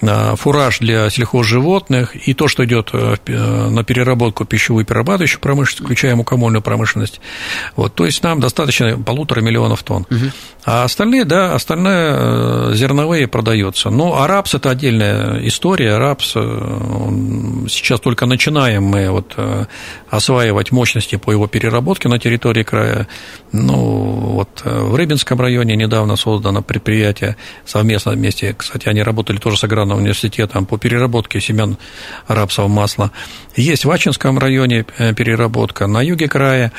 э, 0.00 0.36
фураж 0.36 0.78
для 0.78 1.10
сельхозживотных, 1.10 2.16
и 2.26 2.32
то, 2.32 2.48
что 2.48 2.64
идет 2.64 2.90
э, 2.94 3.16
на 3.26 3.84
переработку 3.84 4.46
пищевую 4.46 4.84
и 4.84 4.86
перерабатывающую 4.86 5.40
промышленность, 5.40 5.84
включая 5.84 6.16
мукомольную 6.16 6.62
промышленность. 6.62 7.20
Вот, 7.76 7.94
то 7.94 8.06
есть 8.06 8.22
нам 8.22 8.40
достаточно 8.40 8.96
полутора 8.96 9.42
миллионов 9.42 9.82
тонн. 9.82 10.06
Угу. 10.10 10.30
А 10.64 10.84
остальные, 10.84 11.26
да, 11.26 11.54
остальное 11.54 12.72
зерновые 12.74 13.28
продается. 13.28 13.90
Но 13.90 13.96
ну, 13.96 14.14
арабс– 14.16 14.54
это 14.54 14.70
отдельная 14.70 15.46
история. 15.46 15.94
Арабс 15.94 16.30
сейчас 16.30 18.00
только 18.00 18.26
начинаем 18.26 18.84
мы 18.84 19.10
вот 19.10 19.36
осваивать 20.10 20.72
мощности 20.72 21.16
по 21.16 21.32
его 21.32 21.46
переработки 21.58 22.06
на 22.06 22.18
территории 22.18 22.62
края. 22.62 23.08
Ну, 23.52 23.74
вот 23.74 24.62
э, 24.64 24.80
в 24.80 24.94
Рыбинском 24.94 25.40
районе 25.40 25.74
недавно 25.74 26.16
создано 26.16 26.62
предприятие 26.62 27.36
совместно 27.64 28.12
вместе, 28.12 28.54
кстати, 28.56 28.88
они 28.88 29.02
работали 29.02 29.38
тоже 29.38 29.56
с 29.56 29.64
аграрным 29.64 29.98
университетом 29.98 30.66
по 30.66 30.78
переработке 30.78 31.40
семян 31.40 31.76
рапсового 32.28 32.70
масла. 32.70 33.10
Есть 33.56 33.84
в 33.84 33.90
Ачинском 33.90 34.38
районе 34.38 34.86
э, 34.98 35.14
переработка, 35.14 35.86
на 35.86 36.00
юге 36.02 36.28
края 36.28 36.72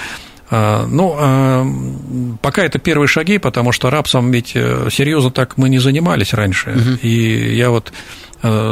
Ну, 0.51 2.37
пока 2.41 2.63
это 2.63 2.79
первые 2.79 3.07
шаги, 3.07 3.37
потому 3.37 3.71
что 3.71 3.91
рапсом 3.91 4.31
ведь 4.31 4.57
серьезно 4.89 5.29
так 5.29 5.57
мы 5.57 5.69
не 5.69 5.79
занимались 5.79 6.33
раньше. 6.33 6.71
Угу. 6.71 6.99
И 7.03 7.55
я 7.55 7.69
вот 7.69 7.93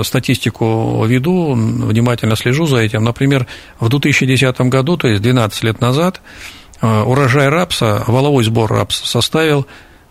статистику 0.03 1.03
веду, 1.05 1.53
внимательно 1.53 2.36
слежу 2.36 2.67
за 2.67 2.77
этим. 2.77 3.03
Например, 3.03 3.47
в 3.79 3.89
2010 3.89 4.62
году, 4.62 4.97
то 4.97 5.07
есть 5.07 5.21
12 5.21 5.63
лет 5.63 5.81
назад, 5.81 6.21
урожай 6.81 7.50
рапса, 7.50 8.03
воловой 8.07 8.43
сбор 8.43 8.71
рапса 8.71 9.05
составил 9.07 9.67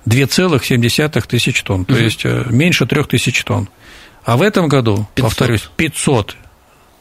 2,7 0.06 1.26
тысяч 1.26 1.62
тонн, 1.62 1.84
то 1.84 1.94
угу. 1.94 2.02
есть 2.02 2.24
меньше 2.24 2.86
3 2.86 3.04
тысяч 3.04 3.42
тонн. 3.44 3.68
А 4.26 4.36
в 4.36 4.42
этом 4.42 4.68
году, 4.68 5.06
500. 5.14 5.22
повторюсь, 5.22 5.70
500 5.76 6.36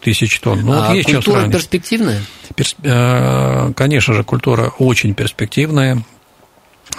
тысяч 0.01 0.39
тонн. 0.39 0.61
Ну, 0.61 0.73
а 0.73 0.87
вот 0.89 0.95
есть 0.95 1.11
культура 1.11 1.49
перспективная? 1.49 2.21
Перс... 2.55 2.75
Э, 2.83 3.73
конечно 3.75 4.13
же, 4.13 4.23
культура 4.23 4.71
очень 4.77 5.15
перспективная. 5.15 6.03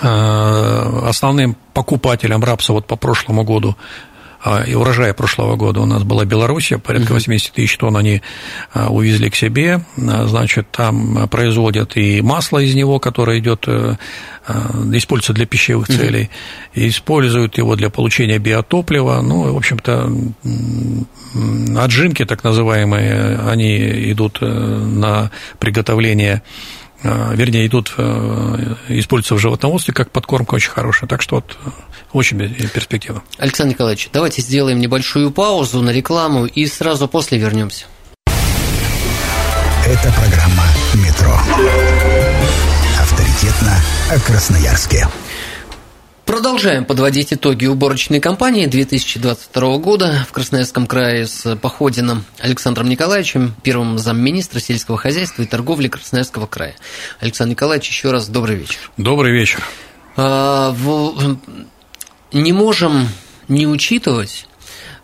Э, 0.03 1.09
основным 1.09 1.57
покупателем 1.73 2.43
рапса 2.43 2.73
вот 2.73 2.87
по 2.89 2.97
прошлому 2.97 3.45
году 3.45 3.77
и 4.67 4.75
урожая 4.75 5.13
прошлого 5.13 5.57
года 5.57 5.81
у 5.81 5.87
нас 5.87 6.05
была 6.05 6.25
Белоруссия, 6.25 6.79
порядка 6.79 7.13
80 7.13 7.53
тысяч 7.53 7.77
тонн 7.77 7.97
они 7.97 8.23
а, 8.73 8.91
увезли 8.91 9.29
к 9.29 9.35
себе, 9.35 9.81
а, 9.97 10.27
значит, 10.27 10.71
там 10.71 11.29
производят 11.29 11.97
и 11.97 12.21
масло 12.23 12.59
из 12.59 12.75
него, 12.75 13.01
которое 13.01 13.39
идет, 13.41 13.65
э, 13.67 13.97
используется 14.93 15.33
для 15.33 15.47
пищевых 15.47 15.89
целей, 15.89 16.31
и 16.75 16.89
используют 16.89 17.59
его 17.59 17.75
для 17.75 17.91
получения 17.91 18.39
биотоплива, 18.39 19.21
ну, 19.21 19.53
в 19.53 19.57
общем-то, 19.57 20.13
отжимки 21.79 22.25
так 22.25 22.45
называемые, 22.45 23.39
они 23.39 24.13
идут 24.13 24.39
э, 24.41 24.47
на 24.47 25.31
приготовление 25.59 26.43
вернее, 27.03 27.67
идут, 27.67 27.95
э, 27.97 28.75
используются 28.89 29.35
в 29.35 29.39
животноводстве 29.39 29.95
как 29.95 30.11
подкормка 30.11 30.55
очень 30.55 30.71
хорошая. 30.71 31.09
Так 31.09 31.23
что 31.23 31.37
вот 31.37 31.57
очень 32.13 32.39
перспектива. 32.69 33.23
Александр 33.39 33.75
Николаевич, 33.75 34.09
давайте 34.13 34.43
сделаем 34.43 34.79
небольшую 34.79 35.31
паузу 35.31 35.83
на 35.83 35.91
рекламу 35.91 36.47
и 36.47 36.67
сразу 36.67 37.09
после 37.09 37.39
вернемся. 37.39 37.87
Это 39.87 40.13
программа 40.13 40.65
«Метро». 40.95 41.39
Авторитетно 42.99 43.81
о 44.11 44.19
Красноярске. 44.19 45.07
Продолжаем 46.27 46.85
подводить 46.85 47.33
итоги 47.33 47.67
уборочной 47.67 48.19
кампании 48.19 48.67
2022 48.67 49.79
года 49.79 50.27
в 50.29 50.33
Красноярском 50.33 50.89
крае 50.89 51.29
с 51.29 51.55
Походиным 51.57 52.25
Александром 52.41 52.89
Николаевичем, 52.89 53.55
первым 53.63 53.97
замминистра 53.97 54.59
сельского 54.59 54.99
хозяйства 54.99 55.43
и 55.43 55.47
торговли 55.47 55.87
Красноярского 55.87 56.47
края. 56.47 56.75
Александр 57.21 57.53
Николаевич, 57.53 57.89
еще 57.89 58.11
раз 58.11 58.27
добрый 58.27 58.57
вечер. 58.57 58.91
Добрый 58.97 59.33
вечер. 59.33 59.63
А, 60.17 60.75
не 62.33 62.53
можем 62.53 63.09
не 63.47 63.69
учитывать 63.69 64.49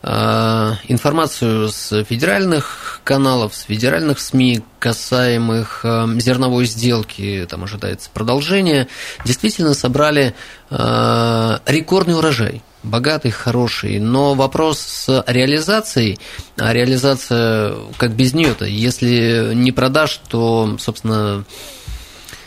информацию 0.05 1.69
с 1.69 2.03
федеральных 2.05 3.01
каналов, 3.05 3.55
с 3.55 3.63
федеральных 3.63 4.19
СМИ, 4.19 4.63
касаемых 4.79 5.85
а, 5.85 6.09
зерновой 6.19 6.67
сделки, 6.67 7.47
там 7.49 7.65
ожидается 7.65 8.11
продолжение, 8.13 8.89
действительно 9.25 9.75
собрали 9.75 10.35
а, 10.71 11.61
рекордный 11.67 12.17
урожай. 12.17 12.63
Богатый, 12.83 13.31
хороший, 13.31 14.01
но 14.01 14.35
вопрос 14.35 14.81
с 14.81 15.25
реализацией, 15.29 16.19
а 16.57 16.73
реализация 16.73 17.77
как 17.97 18.11
без 18.17 18.35
нее-то, 18.35 18.65
если 18.65 19.53
не 19.55 19.71
продашь, 19.71 20.21
то, 20.29 20.77
собственно, 20.81 21.45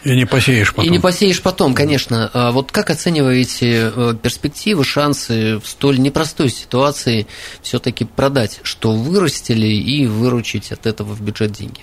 и 0.06 0.16
не 0.16 0.26
посеешь 0.26 0.70
потом. 0.74 0.86
И 0.86 0.90
не 0.90 1.00
посеешь 1.00 1.42
потом, 1.42 1.74
конечно. 1.74 2.30
А 2.32 2.52
вот 2.52 2.72
как 2.72 2.92
оцениваете 2.92 3.92
э, 3.94 4.14
перспективы, 4.22 4.86
шансы 4.86 5.58
в 5.58 5.68
столь 5.68 6.00
непростой 6.00 6.50
ситуации 6.50 7.26
все-таки 7.64 8.06
продать, 8.06 8.60
что 8.62 8.92
вырастили, 8.92 9.66
и 9.66 10.06
выручить 10.06 10.72
от 10.72 10.86
этого 10.86 11.14
в 11.14 11.22
бюджет 11.22 11.52
деньги? 11.52 11.82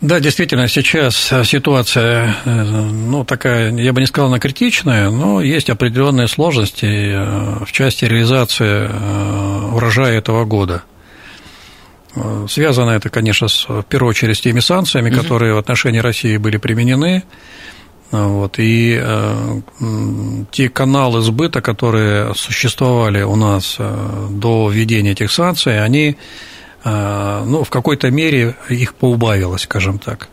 Да, 0.00 0.18
действительно, 0.20 0.68
сейчас 0.68 1.32
ситуация, 1.44 2.36
э, 2.46 2.62
ну, 2.62 3.24
такая, 3.24 3.72
я 3.76 3.92
бы 3.92 4.00
не 4.00 4.06
сказал, 4.06 4.30
она 4.30 4.38
критичная, 4.38 5.10
но 5.10 5.42
есть 5.42 5.68
определенные 5.68 6.28
сложности 6.28 6.86
э, 6.86 7.64
в 7.64 7.72
части 7.72 8.06
реализации 8.06 8.88
урожая 9.70 10.16
этого 10.16 10.46
года– 10.46 10.82
Связано 12.48 12.90
это, 12.90 13.10
конечно, 13.10 13.48
с, 13.48 13.68
в 13.68 13.82
первую 13.82 14.10
очередь 14.10 14.38
с 14.38 14.40
теми 14.40 14.60
санкциями, 14.60 15.10
угу. 15.10 15.20
которые 15.20 15.54
в 15.54 15.58
отношении 15.58 15.98
России 15.98 16.36
были 16.36 16.56
применены. 16.56 17.24
Вот, 18.12 18.58
и 18.58 18.98
э, 19.02 19.60
те 20.52 20.68
каналы 20.68 21.22
сбыта, 21.22 21.60
которые 21.60 22.34
существовали 22.34 23.22
у 23.22 23.34
нас 23.34 23.76
э, 23.78 24.28
до 24.30 24.70
введения 24.70 25.10
этих 25.10 25.32
санкций, 25.32 25.82
они 25.82 26.16
э, 26.84 27.42
ну, 27.44 27.64
в 27.64 27.70
какой-то 27.70 28.10
мере 28.12 28.54
их 28.68 28.94
поубавилось, 28.94 29.62
скажем 29.62 29.98
так. 29.98 30.28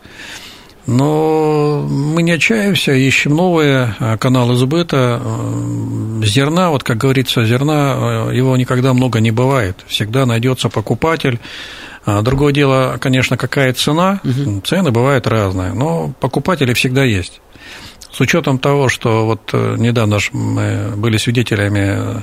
Но 0.86 1.86
мы 1.88 2.22
не 2.22 2.32
отчаиваемся, 2.32 2.92
ищем 2.92 3.34
новые 3.34 3.94
э, 3.98 4.18
каналы 4.18 4.54
сбыта. 4.54 5.20
Э, 5.24 6.22
зерна, 6.24 6.70
вот 6.70 6.82
как 6.82 6.98
говорится, 6.98 7.44
зерна, 7.46 8.28
э, 8.30 8.36
его 8.36 8.56
никогда 8.56 8.92
много 8.92 9.20
не 9.20 9.30
бывает. 9.30 9.82
Всегда 9.86 10.26
найдется 10.26 10.68
покупатель. 10.68 11.40
А 12.04 12.20
другое 12.20 12.52
дело, 12.52 12.98
конечно, 13.00 13.38
какая 13.38 13.72
цена. 13.72 14.20
Угу. 14.24 14.60
Цены 14.66 14.90
бывают 14.90 15.26
разные, 15.26 15.72
но 15.72 16.12
покупатели 16.20 16.74
всегда 16.74 17.02
есть. 17.02 17.40
С 18.12 18.20
учетом 18.20 18.58
того, 18.58 18.90
что 18.90 19.24
вот 19.24 19.52
недавно 19.52 20.18
мы 20.32 20.92
были 20.96 21.16
свидетелями 21.16 22.22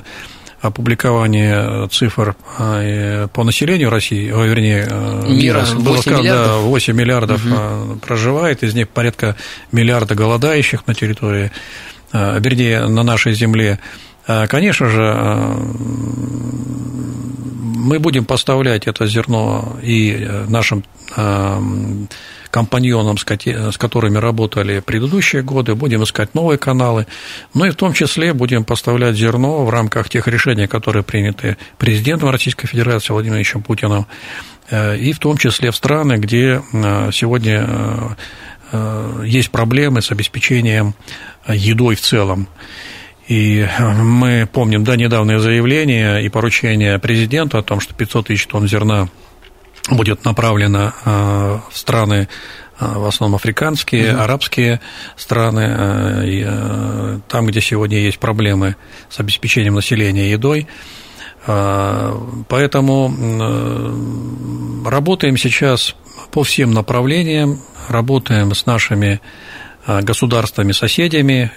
опубликование 0.62 1.88
цифр 1.88 2.36
а, 2.56 3.26
по 3.28 3.42
населению 3.42 3.90
России, 3.90 4.26
вернее, 4.26 4.86
э, 4.88 5.26
мира, 5.28 5.60
8 5.60 5.82
было 5.82 5.96
сказано, 5.96 6.22
да, 6.22 6.56
8 6.58 6.94
миллиардов 6.94 7.44
угу. 7.44 7.96
проживает, 7.96 8.62
из 8.62 8.72
них 8.74 8.88
порядка 8.88 9.36
миллиарда 9.72 10.14
голодающих 10.14 10.86
на 10.86 10.94
территории, 10.94 11.50
а, 12.12 12.38
вернее, 12.38 12.86
на 12.86 13.02
нашей 13.02 13.34
земле. 13.34 13.80
Конечно 14.24 14.88
же, 14.88 15.16
мы 17.82 17.98
будем 17.98 18.24
поставлять 18.24 18.86
это 18.86 19.04
зерно 19.08 19.76
и 19.82 20.12
э, 20.12 20.44
нашим 20.48 20.84
компаньонам, 22.52 23.16
с 23.16 23.78
которыми 23.78 24.18
работали 24.18 24.80
предыдущие 24.80 25.42
годы, 25.42 25.74
будем 25.74 26.04
искать 26.04 26.34
новые 26.34 26.58
каналы, 26.58 27.06
ну 27.54 27.64
и 27.64 27.70
в 27.70 27.76
том 27.76 27.94
числе 27.94 28.34
будем 28.34 28.64
поставлять 28.64 29.16
зерно 29.16 29.64
в 29.64 29.70
рамках 29.70 30.10
тех 30.10 30.28
решений, 30.28 30.66
которые 30.66 31.02
приняты 31.02 31.56
президентом 31.78 32.28
Российской 32.28 32.66
Федерации 32.66 33.12
Владимиром 33.12 33.38
Ильичем 33.38 33.62
Путиным, 33.62 34.06
э, 34.70 34.98
и 34.98 35.12
в 35.12 35.18
том 35.18 35.38
числе 35.38 35.70
в 35.70 35.76
страны, 35.76 36.18
где 36.18 36.62
э, 36.72 37.10
сегодня 37.10 38.16
э, 38.70 39.22
есть 39.24 39.50
проблемы 39.50 40.02
с 40.02 40.12
обеспечением 40.12 40.94
едой 41.48 41.96
в 41.96 42.02
целом. 42.02 42.48
И 43.28 43.66
мы 43.78 44.46
помним, 44.52 44.84
да, 44.84 44.96
недавнее 44.96 45.38
заявление 45.38 46.22
и 46.22 46.28
поручение 46.28 46.98
президента 46.98 47.58
о 47.58 47.62
том, 47.62 47.80
что 47.80 47.94
500 47.94 48.26
тысяч 48.26 48.46
тонн 48.46 48.68
зерна 48.68 49.08
будет 49.90 50.24
направлена 50.24 50.94
э, 51.04 51.58
в 51.70 51.76
страны 51.76 52.28
э, 52.78 52.86
в 52.98 53.06
основном 53.06 53.36
африканские, 53.36 54.06
mm-hmm. 54.06 54.22
арабские 54.22 54.80
страны, 55.16 55.60
э, 55.60 57.18
там, 57.28 57.46
где 57.46 57.60
сегодня 57.60 57.98
есть 57.98 58.18
проблемы 58.18 58.76
с 59.10 59.20
обеспечением 59.20 59.74
населения 59.74 60.30
едой. 60.30 60.66
Поэтому 61.44 63.12
работаем 64.88 65.36
сейчас 65.36 65.96
по 66.30 66.44
всем 66.44 66.70
направлениям, 66.70 67.58
работаем 67.88 68.54
с 68.54 68.64
нашими 68.64 69.20
государствами-соседями, 69.84 71.50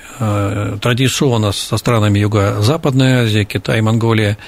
традиционно 0.81 1.51
со 1.51 1.77
странами 1.77 2.17
Юго-Западной 2.17 3.25
Азии, 3.25 3.43
Китай, 3.43 3.81
Монголия, 3.81 4.39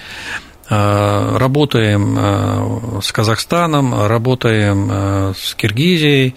работаем 0.69 2.17
э, 2.17 3.01
с 3.01 3.12
Казахстаном, 3.12 4.08
работаем 4.08 4.89
э, 4.91 5.34
с 5.39 5.56
Киргизией. 5.56 6.36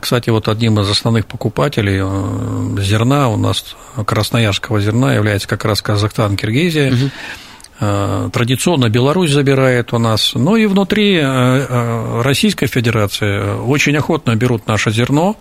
Кстати, 0.00 0.30
вот 0.30 0.46
одним 0.46 0.78
из 0.78 0.88
основных 0.88 1.26
покупателей 1.26 1.98
зерна 2.80 3.28
у 3.30 3.36
нас, 3.36 3.74
красноярского 4.06 4.80
зерна, 4.80 5.12
является 5.12 5.48
как 5.48 5.64
раз 5.64 5.82
Казахстан, 5.82 6.36
Киргизия. 6.36 6.92
Угу. 6.92 8.30
Традиционно 8.30 8.90
Беларусь 8.90 9.32
забирает 9.32 9.92
у 9.92 9.98
нас. 9.98 10.34
Ну 10.36 10.54
и 10.54 10.66
внутри 10.66 11.20
Российской 11.20 12.68
Федерации 12.68 13.60
очень 13.60 13.96
охотно 13.96 14.36
берут 14.36 14.68
наше 14.68 14.92
зерно, 14.92 15.36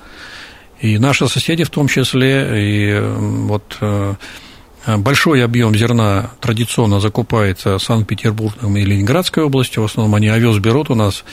и 0.79 0.97
наши 0.97 1.27
соседи 1.27 1.63
в 1.63 1.69
том 1.69 1.87
числе. 1.87 2.47
И 2.55 2.99
вот 2.99 3.77
Э, 3.81 4.15
большой 4.85 5.43
объем 5.43 5.75
зерна 5.75 6.31
традиционно 6.39 6.99
закупается 6.99 7.77
Санкт-Петербургом 7.79 8.77
и 8.77 8.83
Ленинградской 8.83 9.43
областью, 9.43 9.83
в 9.83 9.85
основном 9.85 10.15
они 10.15 10.27
овес 10.27 10.57
берут 10.57 10.89
у 10.89 10.95
нас 10.95 11.23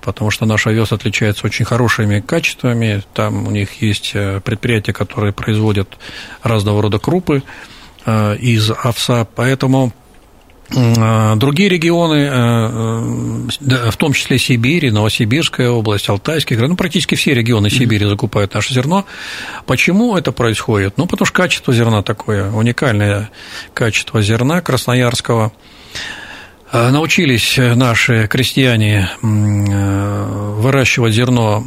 потому 0.00 0.30
что 0.30 0.46
наш 0.46 0.66
овес 0.66 0.92
отличается 0.92 1.44
очень 1.44 1.64
хорошими 1.64 2.20
качествами. 2.20 3.02
Там 3.14 3.48
у 3.48 3.50
них 3.50 3.82
есть 3.82 4.12
предприятия, 4.12 4.92
которые 4.92 5.32
производят 5.32 5.98
разного 6.42 6.82
рода 6.82 7.00
крупы 7.00 7.42
из 8.06 8.70
овса, 8.70 9.26
поэтому 9.34 9.92
другие 10.70 11.68
регионы, 11.70 12.28
э, 12.30 13.48
э, 13.60 13.90
в 13.90 13.96
том 13.96 14.12
числе 14.12 14.38
Сибирь, 14.38 14.90
Новосибирская 14.92 15.70
область, 15.70 16.08
Алтайский 16.08 16.56
край, 16.56 16.68
ну, 16.68 16.76
практически 16.76 17.14
все 17.14 17.32
регионы 17.32 17.70
Сибири 17.70 18.04
закупают 18.04 18.52
наше 18.54 18.74
зерно. 18.74 19.06
Почему 19.66 20.16
это 20.16 20.30
происходит? 20.30 20.98
Ну, 20.98 21.06
потому 21.06 21.26
что 21.26 21.34
качество 21.34 21.72
зерна 21.72 22.02
такое, 22.02 22.50
уникальное 22.50 23.30
качество 23.72 24.20
зерна 24.20 24.60
красноярского. 24.60 25.52
Научились 26.70 27.56
наши 27.56 28.26
крестьяне 28.26 29.08
выращивать 29.22 31.14
зерно 31.14 31.64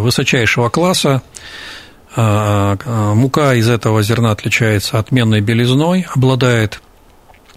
высочайшего 0.00 0.70
класса, 0.70 1.22
Мука 2.16 3.54
из 3.54 3.68
этого 3.68 4.02
зерна 4.02 4.30
отличается 4.30 4.98
отменной 4.98 5.42
белизной, 5.42 6.06
обладает 6.14 6.80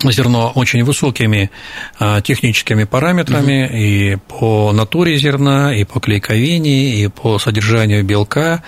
зерно 0.04 0.52
очень 0.56 0.84
высокими 0.84 1.52
а, 2.00 2.22
техническими 2.22 2.84
параметрами 2.84 3.66
угу. 3.66 3.76
и 3.76 4.16
по 4.28 4.72
натуре 4.72 5.18
зерна, 5.18 5.76
и 5.76 5.84
по 5.84 6.00
клейковине, 6.00 6.96
и 6.96 7.08
по 7.08 7.40
содержанию 7.40 8.04
белка 8.04 8.64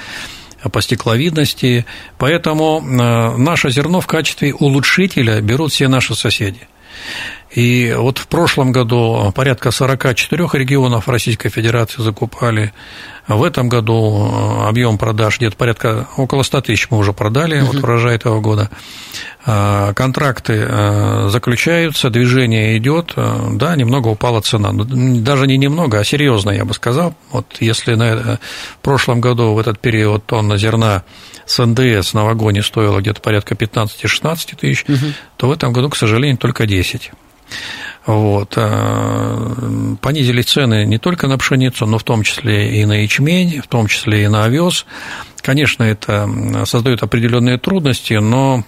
по 0.71 0.81
стекловидности. 0.81 1.85
Поэтому 2.17 2.83
а, 2.83 3.37
наше 3.37 3.71
зерно 3.71 4.01
в 4.01 4.07
качестве 4.07 4.53
улучшителя 4.53 5.41
берут 5.41 5.71
все 5.71 5.87
наши 5.87 6.15
соседи. 6.15 6.67
И 7.51 7.95
вот 7.97 8.19
в 8.19 8.27
прошлом 8.27 8.71
году 8.71 9.31
порядка 9.35 9.71
44 9.71 10.49
регионов 10.53 11.07
Российской 11.07 11.49
Федерации 11.49 12.01
закупали. 12.01 12.73
В 13.27 13.43
этом 13.43 13.69
году 13.69 14.27
э, 14.63 14.67
объем 14.67 14.97
продаж 14.97 15.37
где-то 15.37 15.55
порядка 15.55 16.07
около 16.17 16.41
100 16.41 16.61
тысяч 16.61 16.87
мы 16.89 16.97
уже 16.97 17.13
продали, 17.13 17.61
угу. 17.61 17.73
вот 17.73 17.83
урожай 17.83 18.15
этого 18.15 18.39
года. 18.39 18.71
А, 19.45 19.93
контракты 19.93 20.65
э, 20.67 21.29
заключаются, 21.29 22.09
движение 22.09 22.77
идет, 22.77 23.13
э, 23.15 23.49
да, 23.53 23.75
немного 23.75 24.07
упала 24.07 24.41
цена. 24.41 24.71
Даже 24.73 25.45
не 25.45 25.57
немного, 25.57 25.99
а 25.99 26.03
серьезно, 26.03 26.49
я 26.51 26.65
бы 26.65 26.73
сказал. 26.73 27.15
Вот 27.31 27.45
если 27.59 27.93
на, 27.93 28.39
в 28.77 28.81
прошлом 28.81 29.21
году 29.21 29.53
в 29.53 29.59
этот 29.59 29.79
период 29.79 30.25
тонна 30.25 30.57
зерна 30.57 31.03
с 31.45 31.63
НДС 31.63 32.13
на 32.13 32.25
вагоне 32.25 32.63
стоила 32.63 32.99
где-то 32.99 33.21
порядка 33.21 33.53
15-16 33.53 34.55
тысяч, 34.55 34.85
угу. 34.87 35.13
то 35.37 35.47
в 35.47 35.51
этом 35.51 35.71
году, 35.71 35.89
к 35.89 35.95
сожалению, 35.95 36.37
только 36.37 36.65
10. 36.65 37.11
Вот. 38.05 38.53
А, 38.55 39.97
понизили 40.01 40.41
цены 40.41 40.85
не 40.85 40.97
только 40.97 41.27
на 41.27 41.37
пшеницу, 41.37 41.85
но 41.85 41.97
в 41.97 42.03
том 42.03 42.23
числе 42.23 42.81
и 42.81 42.85
на 42.85 43.03
ячмень, 43.03 43.61
в 43.61 43.67
том 43.67 43.87
числе 43.87 44.23
и 44.23 44.27
на 44.27 44.45
овес. 44.45 44.85
Конечно, 45.41 45.83
это 45.83 46.29
создает 46.65 47.03
определенные 47.03 47.57
трудности, 47.57 48.13
но 48.13 48.63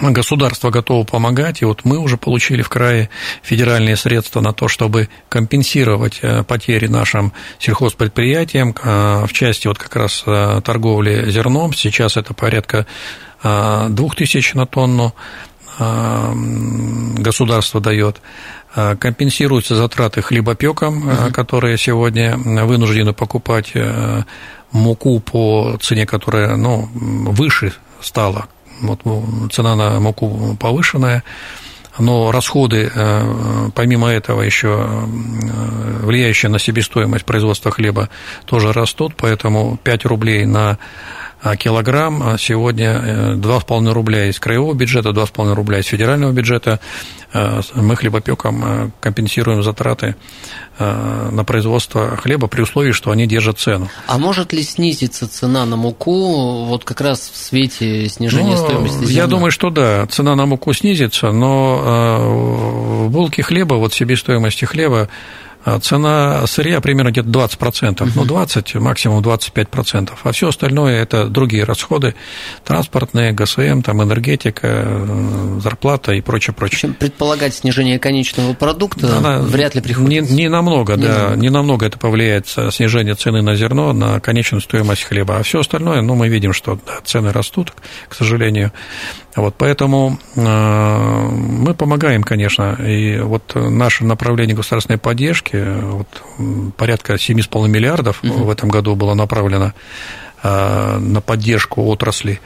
государство 0.00 0.70
готово 0.70 1.04
помогать, 1.04 1.62
и 1.62 1.64
вот 1.64 1.84
мы 1.84 1.98
уже 1.98 2.16
получили 2.16 2.62
в 2.62 2.68
крае 2.68 3.08
федеральные 3.42 3.96
средства 3.96 4.40
на 4.40 4.52
то, 4.52 4.68
чтобы 4.68 5.08
компенсировать 5.28 6.18
э, 6.22 6.42
потери 6.42 6.86
нашим 6.86 7.32
сельхозпредприятиям 7.58 8.74
в 8.74 9.28
части 9.32 9.68
вот 9.68 9.78
как 9.78 9.96
раз 9.96 10.22
э, 10.26 10.60
торговли 10.64 11.30
зерном. 11.30 11.72
Сейчас 11.72 12.16
это 12.16 12.34
порядка 12.34 12.86
2000 13.42 14.56
на 14.56 14.66
тонну 14.66 15.14
государство 15.78 17.80
дает, 17.80 18.20
компенсируются 18.98 19.74
затраты 19.74 20.22
хлебопекам, 20.22 21.08
uh 21.08 21.32
которые 21.32 21.78
сегодня 21.78 22.36
вынуждены 22.36 23.12
покупать 23.12 23.72
э, 23.74 24.22
муку 24.72 25.20
по 25.20 25.76
цене, 25.80 26.06
которая 26.06 26.56
ну, 26.56 26.88
выше 26.92 27.72
стала. 28.00 28.46
Вот 28.80 29.00
цена 29.52 29.74
на 29.74 30.00
муку 30.00 30.56
повышенная, 30.60 31.24
но 31.98 32.30
расходы, 32.30 32.90
э, 32.94 33.70
помимо 33.74 34.08
этого, 34.08 34.42
еще 34.42 34.86
э, 34.86 35.06
влияющие 36.02 36.50
на 36.50 36.58
себестоимость 36.58 37.24
производства 37.24 37.70
хлеба, 37.70 38.10
тоже 38.44 38.72
растут, 38.72 39.14
поэтому 39.16 39.78
5 39.82 40.04
рублей 40.04 40.44
на 40.44 40.78
килограмм 41.54 42.22
а 42.22 42.38
сегодня 42.38 43.36
2,5 43.36 43.88
э, 43.88 43.92
рубля 43.92 44.26
из 44.26 44.40
краевого 44.40 44.74
бюджета, 44.74 45.10
2,5 45.10 45.54
рубля 45.54 45.78
из 45.78 45.86
федерального 45.86 46.32
бюджета. 46.32 46.80
Э, 47.32 47.60
мы 47.74 47.94
хлебопекам 47.94 48.64
э, 48.64 48.90
компенсируем 49.00 49.62
затраты 49.62 50.16
на 50.78 51.42
производство 51.44 52.18
хлеба 52.18 52.48
при 52.48 52.60
условии, 52.60 52.92
что 52.92 53.10
они 53.10 53.26
держат 53.26 53.58
цену. 53.58 53.88
А 54.08 54.18
может 54.18 54.52
ли 54.52 54.62
снизиться 54.62 55.26
цена 55.26 55.64
на 55.64 55.76
муку 55.76 56.66
вот 56.66 56.84
как 56.84 57.00
раз 57.00 57.30
в 57.32 57.36
свете 57.38 58.06
снижения 58.10 58.56
ну, 58.56 58.62
стоимости 58.62 58.98
зерна? 58.98 59.10
Я 59.10 59.26
думаю, 59.26 59.50
что 59.52 59.70
да, 59.70 60.06
цена 60.06 60.34
на 60.34 60.44
муку 60.44 60.74
снизится, 60.74 61.32
но 61.32 63.06
в 63.06 63.10
булке 63.10 63.42
хлеба, 63.42 63.76
вот 63.76 63.94
себестоимости 63.94 64.66
хлеба 64.66 65.08
а 65.08 65.08
цена 65.82 66.46
сырья 66.46 66.80
примерно 66.80 67.10
где-то 67.10 67.28
20%, 67.28 68.02
угу. 68.02 68.10
ну 68.14 68.24
20, 68.24 68.74
максимум 68.76 69.22
25%, 69.22 70.10
а 70.22 70.32
все 70.32 70.48
остальное 70.48 71.02
это 71.02 71.26
другие 71.26 71.64
расходы, 71.64 72.14
транспортные, 72.64 73.32
ГСМ, 73.32 73.82
там 73.82 74.02
энергетика, 74.02 75.06
зарплата 75.60 76.12
и 76.12 76.20
прочее, 76.20 76.54
прочее. 76.54 76.78
Чем 76.78 76.94
предполагать 76.94 77.54
снижение 77.54 77.98
конечного 77.98 78.54
продукта 78.54 79.16
Она 79.16 79.38
вряд 79.38 79.74
ли 79.74 79.80
приходится. 79.80 80.32
Не, 80.32 80.42
не 80.42 80.48
намного, 80.48 80.94
не 80.94 81.02
да, 81.02 81.18
намного. 81.18 81.40
не 81.40 81.50
намного 81.50 81.86
это 81.86 81.98
повлияет 81.98 82.46
снижение 82.48 83.14
цены 83.14 83.42
на 83.42 83.56
зерно, 83.56 83.92
на 83.92 84.20
конечную 84.20 84.60
стоимость 84.60 85.04
хлеба, 85.04 85.38
а 85.38 85.42
все 85.42 85.60
остальное, 85.60 86.00
ну 86.02 86.14
мы 86.14 86.28
видим, 86.28 86.52
что 86.52 86.78
да, 86.86 87.00
цены 87.04 87.32
растут, 87.32 87.72
к 88.08 88.14
сожалению, 88.14 88.72
вот, 89.36 89.54
поэтому 89.58 90.18
э, 90.34 90.40
мы 90.40 91.74
помогаем, 91.74 92.22
конечно, 92.22 92.74
и 92.80 93.18
вот 93.18 93.54
наше 93.54 94.04
направление 94.04 94.56
государственной 94.56 94.98
поддержки, 94.98 95.55
вот, 95.64 96.22
порядка 96.76 97.14
7,5 97.14 97.68
миллиардов 97.68 98.22
угу. 98.22 98.44
в 98.44 98.50
этом 98.50 98.68
году 98.68 98.94
было 98.94 99.14
направлено 99.14 99.72
э, 100.42 100.98
на 100.98 101.20
поддержку 101.20 101.86
отрасли, 101.86 102.40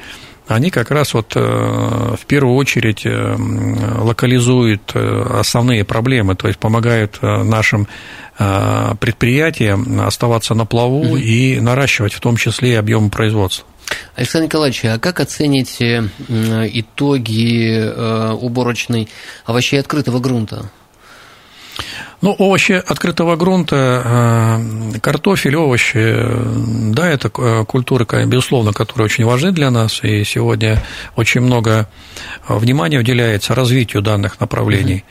они 0.49 0.70
как 0.70 0.90
раз 0.90 1.14
вот 1.14 1.33
э, 1.37 1.40
в 1.40 2.27
первую 2.27 2.57
очередь 2.57 3.07
локализуют 3.07 4.94
основные 4.94 5.85
проблемы, 5.85 6.35
то 6.35 6.49
есть 6.49 6.59
помогают 6.59 7.23
нашим 7.23 7.87
предприятиям 8.37 10.01
оставаться 10.01 10.55
на 10.55 10.64
плаву 10.64 11.01
угу. 11.01 11.16
и 11.16 11.61
наращивать 11.61 12.14
в 12.14 12.20
том 12.20 12.37
числе 12.37 12.73
и 12.73 12.75
объемы 12.75 13.11
производства. 13.11 13.66
Александр 14.14 14.46
Николаевич, 14.46 14.85
а 14.85 14.99
как 14.99 15.20
оцените 15.20 16.11
итоги 16.29 17.79
э, 17.79 18.33
уборочной 18.33 19.09
овощей 19.44 19.81
открытого 19.81 20.20
грунта? 20.20 20.70
Ну, 22.23 22.35
овощи 22.38 22.73
открытого 22.73 23.37
грунта, 23.37 24.03
э, 24.95 24.99
картофель, 25.01 25.57
овощи, 25.57 26.16
да, 26.93 27.09
это 27.09 27.31
культуры, 27.64 28.07
безусловно, 28.27 28.73
которые 28.73 29.07
очень 29.07 29.25
важны 29.25 29.53
для 29.53 29.71
нас, 29.71 30.01
и 30.03 30.25
сегодня 30.25 30.83
очень 31.16 31.40
много 31.40 31.88
внимания 32.47 32.99
уделяется 32.99 33.55
развитию 33.55 34.03
данных 34.03 34.38
направлений. 34.40 35.05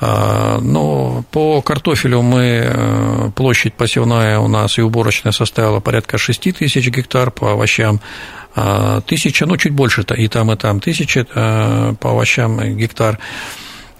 Но 0.00 1.24
по 1.32 1.60
картофелю 1.60 2.22
мы, 2.22 2.62
э, 2.64 3.30
площадь 3.34 3.74
посевная 3.74 4.38
у 4.38 4.46
нас 4.46 4.78
и 4.78 4.82
уборочная 4.82 5.32
составила 5.32 5.80
порядка 5.80 6.18
6 6.18 6.52
тысяч 6.52 6.88
гектар, 6.88 7.32
по 7.32 7.52
овощам 7.52 8.00
тысяча, 9.06 9.46
ну, 9.46 9.56
чуть 9.56 9.72
больше, 9.72 10.04
и 10.16 10.28
там, 10.28 10.50
и 10.50 10.56
там 10.56 10.80
тысяча 10.80 11.26
э, 11.32 11.94
по 12.00 12.10
овощам 12.10 12.76
гектар. 12.76 13.18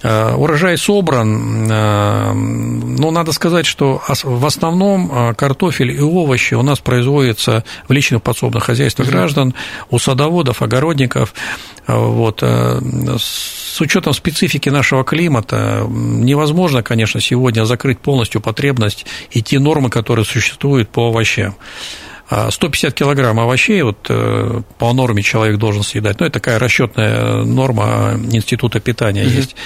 А, 0.02 0.36
урожай 0.36 0.76
собран, 0.76 1.66
но 1.66 3.10
надо 3.10 3.32
сказать, 3.32 3.66
что 3.66 4.00
в 4.22 4.46
основном 4.46 5.34
картофель 5.34 5.90
и 5.90 6.00
овощи 6.00 6.54
у 6.54 6.62
нас 6.62 6.78
производятся 6.78 7.64
в 7.88 7.92
личных 7.92 8.22
подсобных 8.22 8.64
хозяйствах 8.64 9.08
граждан, 9.08 9.54
у 9.90 9.98
садоводов, 9.98 10.62
огородников. 10.62 11.34
Вот. 11.86 12.40
Э, 12.42 12.80
с 13.18 13.80
учетом 13.80 14.12
специфики 14.12 14.68
нашего 14.68 15.04
климата 15.04 15.86
невозможно, 15.88 16.82
конечно, 16.82 17.20
сегодня 17.20 17.64
закрыть 17.64 17.98
полностью 17.98 18.40
потребность 18.40 19.06
и 19.30 19.42
те 19.42 19.58
нормы, 19.58 19.90
которые 19.90 20.24
существуют 20.24 20.90
по 20.90 21.08
овощам. 21.08 21.54
150 22.28 22.92
а 22.92 22.94
килограмм 22.94 23.40
овощей 23.40 23.80
вот, 23.82 24.06
э, 24.10 24.60
по 24.78 24.92
норме 24.92 25.22
человек 25.22 25.56
должен 25.56 25.82
съедать. 25.82 26.20
Ну, 26.20 26.26
это 26.26 26.34
такая 26.34 26.58
расчетная 26.58 27.42
норма 27.42 28.20
института 28.30 28.80
питания 28.80 29.22
угу. 29.22 29.30
есть. 29.30 29.56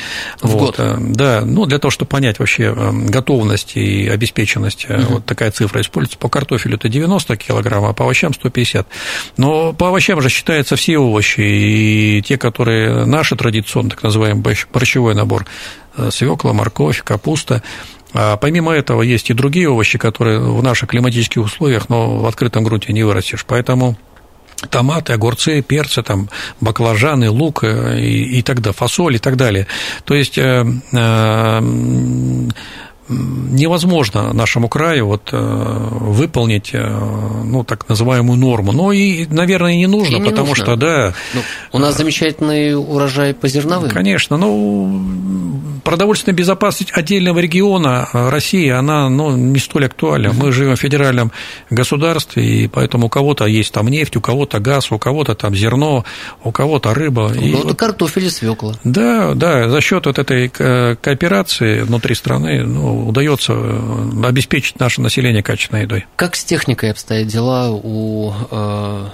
В 0.41 0.49
вот, 0.49 0.61
год. 0.61 0.75
Э, 0.79 0.97
да, 1.01 1.43
ну, 1.45 1.67
для 1.67 1.79
того, 1.79 1.91
чтобы 1.91 2.09
понять 2.09 2.39
вообще 2.39 2.73
э, 2.77 2.91
готовность 2.93 3.77
и 3.77 4.09
обеспеченность, 4.09 4.89
угу. 4.89 5.15
вот 5.15 5.27
такая 5.27 5.51
цифра 5.51 5.81
используется. 5.81 6.19
По 6.19 6.29
картофелю 6.29 6.77
это 6.77 6.89
90 6.89 7.37
килограмм, 7.37 7.85
а 7.85 7.95
по 7.95 8.05
овощам 8.05 8.33
150. 8.33 8.87
Но 9.39 9.73
по 9.73 9.89
овощам 9.89 10.21
же 10.21 10.29
считаются 10.29 10.77
все 10.77 10.99
овощи, 10.99 11.41
и 11.41 12.23
те, 12.23 12.39
которые 12.39 13.07
наши 13.07 13.35
традиционные, 13.35 13.91
так 13.91 14.05
называемый 14.05 14.43
борщевой 14.73 15.15
набор, 15.17 15.47
свекла, 16.11 16.53
морковь, 16.53 17.03
капуста, 17.03 17.63
А 18.15 18.37
помимо 18.37 18.73
этого 18.73 19.03
есть 19.03 19.31
и 19.31 19.35
другие 19.35 19.69
овощи, 19.69 19.99
которые 19.99 20.39
в 20.39 20.63
наших 20.63 20.91
климатических 20.91 21.43
условиях, 21.43 21.89
но 21.89 22.19
в 22.19 22.27
открытом 22.27 22.65
грунте 22.65 22.93
не 22.93 23.03
вырастешь. 23.03 23.45
Поэтому 23.47 23.97
томаты, 24.71 25.13
огурцы, 25.13 25.63
перцы, 25.63 26.03
там, 26.03 26.29
баклажаны, 26.61 27.31
лук 27.31 27.65
э, 27.65 28.01
и, 28.01 28.39
и 28.39 28.43
так 28.43 28.61
фасоль 28.75 29.17
и 29.17 29.19
так 29.19 29.37
далее. 29.37 29.67
То 30.05 30.15
есть 30.15 30.39
э, 30.39 30.65
э, 30.93 31.61
невозможно 33.51 34.33
нашему 34.33 34.69
краю 34.69 35.07
вот, 35.07 35.31
э, 35.33 35.39
выполнить 35.39 36.71
э, 36.73 36.83
ну, 37.45 37.65
так 37.65 37.89
называемую 37.89 38.39
норму. 38.39 38.73
Но 38.73 38.93
и, 38.93 39.27
наверное, 39.27 39.75
не 39.75 39.87
нужно, 39.87 40.17
и 40.17 40.21
не 40.21 40.31
потому 40.31 40.49
нужно. 40.49 40.65
что, 40.65 40.77
да... 40.77 41.15
Ну, 41.35 41.41
у 41.73 41.79
нас 41.79 41.97
замечательный 41.97 42.75
урожай 42.75 43.35
по 43.35 43.49
зерновым. 43.49 43.91
Конечно, 43.91 44.37
ну, 44.37 45.03
продовольственная 45.85 46.37
безопасность 46.37 46.93
отдельного 46.95 47.39
региона 47.39 48.09
э, 48.13 48.31
России, 48.31 48.69
она 48.69 49.09
ну, 49.09 49.37
не 49.37 49.59
столь 49.59 49.87
актуальна. 49.87 50.33
Мы 50.33 50.53
живем 50.53 50.77
в 50.77 50.81
федеральном 50.81 51.33
государстве, 51.71 52.45
и 52.45 52.69
поэтому 52.69 53.07
у 53.07 53.09
кого-то 53.09 53.47
есть 53.47 53.73
там 53.73 53.89
нефть, 53.89 54.17
у 54.17 54.21
кого-то 54.21 54.61
газ, 54.61 54.91
у 54.93 54.99
кого-то 54.99 55.35
там 55.35 55.55
зерно, 55.55 56.05
у 56.43 56.53
кого-то 56.53 56.95
рыба. 56.95 57.33
Ну, 57.35 57.41
и 57.41 57.51
это 57.51 57.69
вот, 57.69 57.77
картофель 57.77 58.27
и 58.27 58.31
свекла. 58.31 58.75
Да, 58.85 59.35
да, 59.35 59.69
за 59.69 59.81
счет 59.81 60.07
вот 60.07 60.19
этой 60.19 60.49
кооперации 60.49 61.81
внутри 61.81 62.15
страны 62.15 62.63
ну, 62.65 63.02
удается 63.07 63.53
э, 63.55 64.27
обеспечить 64.27 64.79
наше 64.81 65.01
население 65.01 65.43
качественной 65.43 65.83
едой. 65.83 66.07
Как 66.17 66.37
с 66.37 66.45
техникой 66.45 66.91
обстоят 66.91 67.27
дела 67.27 67.71
у 67.71 68.33
э, 68.51 69.09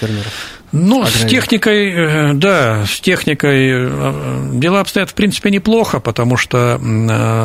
фермеров? 0.00 0.60
Ну, 0.72 1.02
Аграрий. 1.02 1.18
с 1.18 1.30
техникой, 1.30 1.92
э, 1.92 2.32
да, 2.34 2.84
с 2.86 3.00
техникой 3.00 3.70
э, 3.70 4.50
дела 4.54 4.80
обстоят, 4.80 5.10
в 5.10 5.14
принципе, 5.14 5.50
неплохо, 5.50 6.00
потому 6.00 6.36
что 6.36 6.78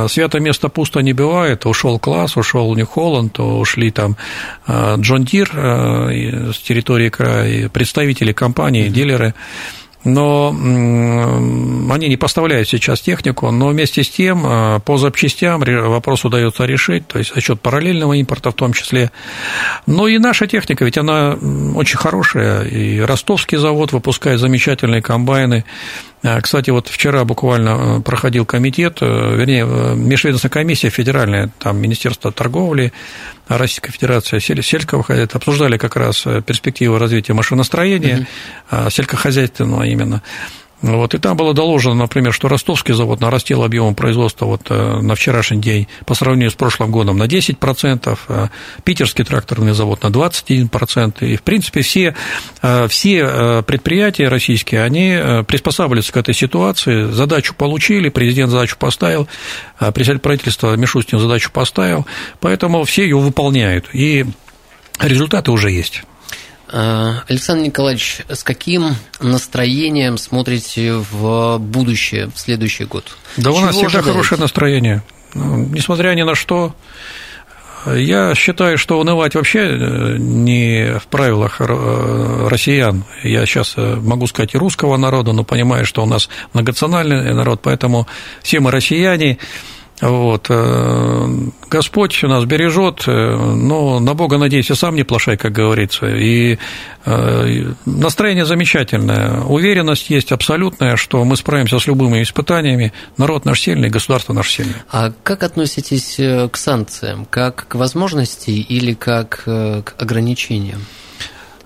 свято 0.10 0.40
место 0.40 0.70
пусто 0.70 1.00
не 1.00 1.14
бывает. 1.14 1.66
Ушел 1.66 2.00
Claas, 2.00 2.38
ушел 2.38 2.76
New 2.76 2.86
Holland, 2.86 3.39
ушли 3.40 3.92
там 3.92 4.18
John 4.68 5.24
Deere 5.24 5.50
с 5.54 6.58
территории 6.60 7.10
края, 7.10 7.70
представители 7.70 8.34
компании, 8.34 8.86
mm-hmm. 8.86 8.90
дилеры 8.90 9.34
но 10.04 10.50
они 10.50 12.08
не 12.08 12.18
поставляют 12.18 12.68
сейчас 12.68 13.02
технику, 13.02 13.52
но 13.52 13.70
вместе 13.70 14.04
с 14.04 14.10
тем 14.10 14.44
а, 14.46 14.80
по 14.80 14.98
запчастям 14.98 15.62
вопрос 15.62 16.26
удается 16.26 16.66
решить, 16.66 17.08
то 17.08 17.20
есть 17.20 17.34
за 17.34 17.42
счет 17.42 17.62
параллельного 17.62 18.13
импорта 18.13 18.52
в 18.52 18.56
том 18.56 18.74
числе. 18.74 19.12
Но 19.86 20.08
и 20.08 20.18
наша 20.18 20.48
техника, 20.48 20.86
ведь 20.86 20.98
она 20.98 21.38
очень 21.76 21.98
хорошая, 21.98 22.66
и 22.66 23.00
ростовский 23.00 23.58
завод 23.58 23.92
выпускает 23.92 24.39
замечательные 24.39 25.02
комбайны, 25.02 25.66
кстати, 26.42 26.70
вот 26.70 26.88
вчера 26.88 27.26
буквально 27.26 27.98
э, 27.98 28.02
проходил 28.02 28.46
комитет, 28.46 29.00
э, 29.02 29.36
вернее, 29.36 29.66
э, 29.68 29.94
межведомственная 29.96 30.52
комиссия 30.52 30.90
федеральная, 30.90 31.50
там 31.60 31.78
Министерство 31.78 32.32
торговли, 32.32 32.94
Российская 33.50 33.92
Федерация 33.92 34.40
сельского 34.40 35.04
хозяйства 35.04 35.38
обсуждали 35.38 35.78
как 35.78 35.98
раз 35.98 36.26
перспективы 36.46 36.98
развития 36.98 37.34
машиностроения, 37.34 38.26
угу. 38.72 38.90
сельскохозяйственного 38.90 39.84
именно. 39.84 40.22
Вот, 40.84 41.13
и 41.13 41.17
там 41.17 41.38
было 41.38 41.54
доложено, 41.54 41.96
например, 41.96 42.34
что 42.34 42.50
ростовский 42.50 42.93
завод 42.93 43.22
нарастил 43.22 43.63
объем 43.63 43.96
производства 43.96 44.46
вот 44.46 44.63
э, 44.69 45.00
на 45.00 45.15
вчерашний 45.15 45.62
день 45.62 45.88
по 46.06 46.13
сравнению 46.13 46.52
с 46.52 46.56
прошлым 46.56 46.91
годом 46.91 47.17
на 47.17 47.24
10%, 47.24 48.19
а 48.28 48.50
питерский 48.84 49.24
тракторный 49.24 49.74
завод 49.74 50.04
на 50.04 50.08
21%. 50.08 51.26
И, 51.26 51.38
в 51.38 51.41
принципе, 51.41 51.84
все, 51.84 52.15
э, 52.62 52.88
все 52.89 53.19
э, 53.26 53.63
предприятия 53.65 54.28
российские, 54.28 54.84
они 54.84 55.43
приспосабливаются 55.48 56.12
к 56.12 56.17
этой 56.17 56.34
ситуации, 56.34 57.10
задачу 57.10 57.56
получили, 57.56 58.10
президент 58.10 58.52
задачу 58.52 58.76
поставил, 58.78 59.30
председатель 59.80 60.19
правительства 60.19 60.76
Мишустин 60.76 61.17
задачу 61.17 61.50
поставил, 61.54 62.06
поэтому 62.41 62.84
все 62.84 63.04
ее 63.04 63.17
выполняют, 63.17 63.88
и 63.93 64.26
результаты 65.00 65.52
уже 65.52 65.72
есть. 65.72 66.04
Э, 66.74 67.20
Александр 67.30 67.66
Николаевич, 67.66 68.22
с 68.30 68.44
каким 68.44 68.96
настроением 69.20 70.18
смотрите 70.18 70.94
в 70.94 71.60
будущее, 71.60 72.32
в 72.34 72.40
следующий 72.40 72.86
год? 72.86 73.16
Да 73.38 73.52
Чего 73.52 73.58
у 73.58 73.62
нас 73.62 73.76
всегда 73.76 73.88
ожидаете? 73.88 74.12
хорошее 74.12 74.42
настроение. 74.42 75.04
Ну, 75.36 75.58
несмотря 75.58 76.16
ни 76.16 76.24
на 76.24 76.34
что, 76.34 76.76
я 77.86 78.34
считаю, 78.34 78.80
что 78.80 79.00
унывать 79.00 79.36
вообще 79.36 79.60
э, 79.60 80.18
не 80.18 80.98
в 80.98 81.06
правилах 81.08 81.62
э, 81.62 82.48
россиян. 82.50 83.04
Я 83.22 83.46
сейчас 83.46 83.76
могу 83.78 84.26
сказать 84.26 84.56
и 84.56 84.58
русского 84.58 84.98
народа, 84.98 85.32
но 85.32 85.44
понимаю, 85.44 85.86
что 85.86 86.02
у 86.02 86.08
нас 86.08 86.28
многонациональный 86.54 87.36
народ, 87.36 87.62
поэтому 87.62 88.08
все 88.42 88.60
мы 88.60 88.72
россияне. 88.72 89.38
Вот. 90.02 90.48
Э, 90.50 91.28
Господь 91.70 92.24
нас 92.24 92.46
бережет, 92.46 93.04
э, 93.08 93.12
но 93.12 94.00
на 94.00 94.14
Бога 94.14 94.38
надейся 94.38 94.76
сам 94.76 94.96
не 94.96 95.04
плашай, 95.04 95.38
как 95.38 95.52
говорится. 95.52 96.08
И 96.08 96.58
э, 97.06 97.74
настроение 97.86 98.46
замечательное, 98.46 99.42
уверенность 99.42 100.10
есть 100.10 100.32
абсолютная, 100.32 100.98
что 100.98 101.24
мы 101.24 101.38
справимся 101.38 101.80
с 101.80 101.88
любыми 101.88 102.22
испытаниями. 102.24 102.92
Народ 103.18 103.46
наш 103.46 103.62
сильный, 103.62 103.90
государство 103.90 104.34
наше 104.34 104.52
сильное. 104.52 104.84
А 104.92 105.14
как 105.24 105.44
относитесь 105.44 106.20
к 106.52 106.58
санкциям? 106.58 107.26
Как 107.30 107.68
к 107.68 107.76
возможности 107.76 108.52
или 108.52 108.94
как 108.94 109.44
к 109.46 109.94
ограничениям? 109.98 110.86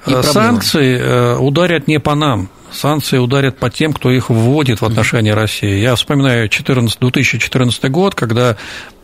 Санкции 0.05 1.35
ударят 1.37 1.87
не 1.87 1.99
по 1.99 2.15
нам, 2.15 2.49
санкции 2.71 3.17
ударят 3.17 3.57
по 3.57 3.69
тем, 3.69 3.93
кто 3.93 4.11
их 4.11 4.29
вводит 4.29 4.81
в 4.81 4.85
отношении 4.85 5.31
России. 5.31 5.79
Я 5.79 5.95
вспоминаю 5.95 6.49
14, 6.49 6.99
2014 6.99 7.91
год, 7.91 8.15
когда 8.15 8.57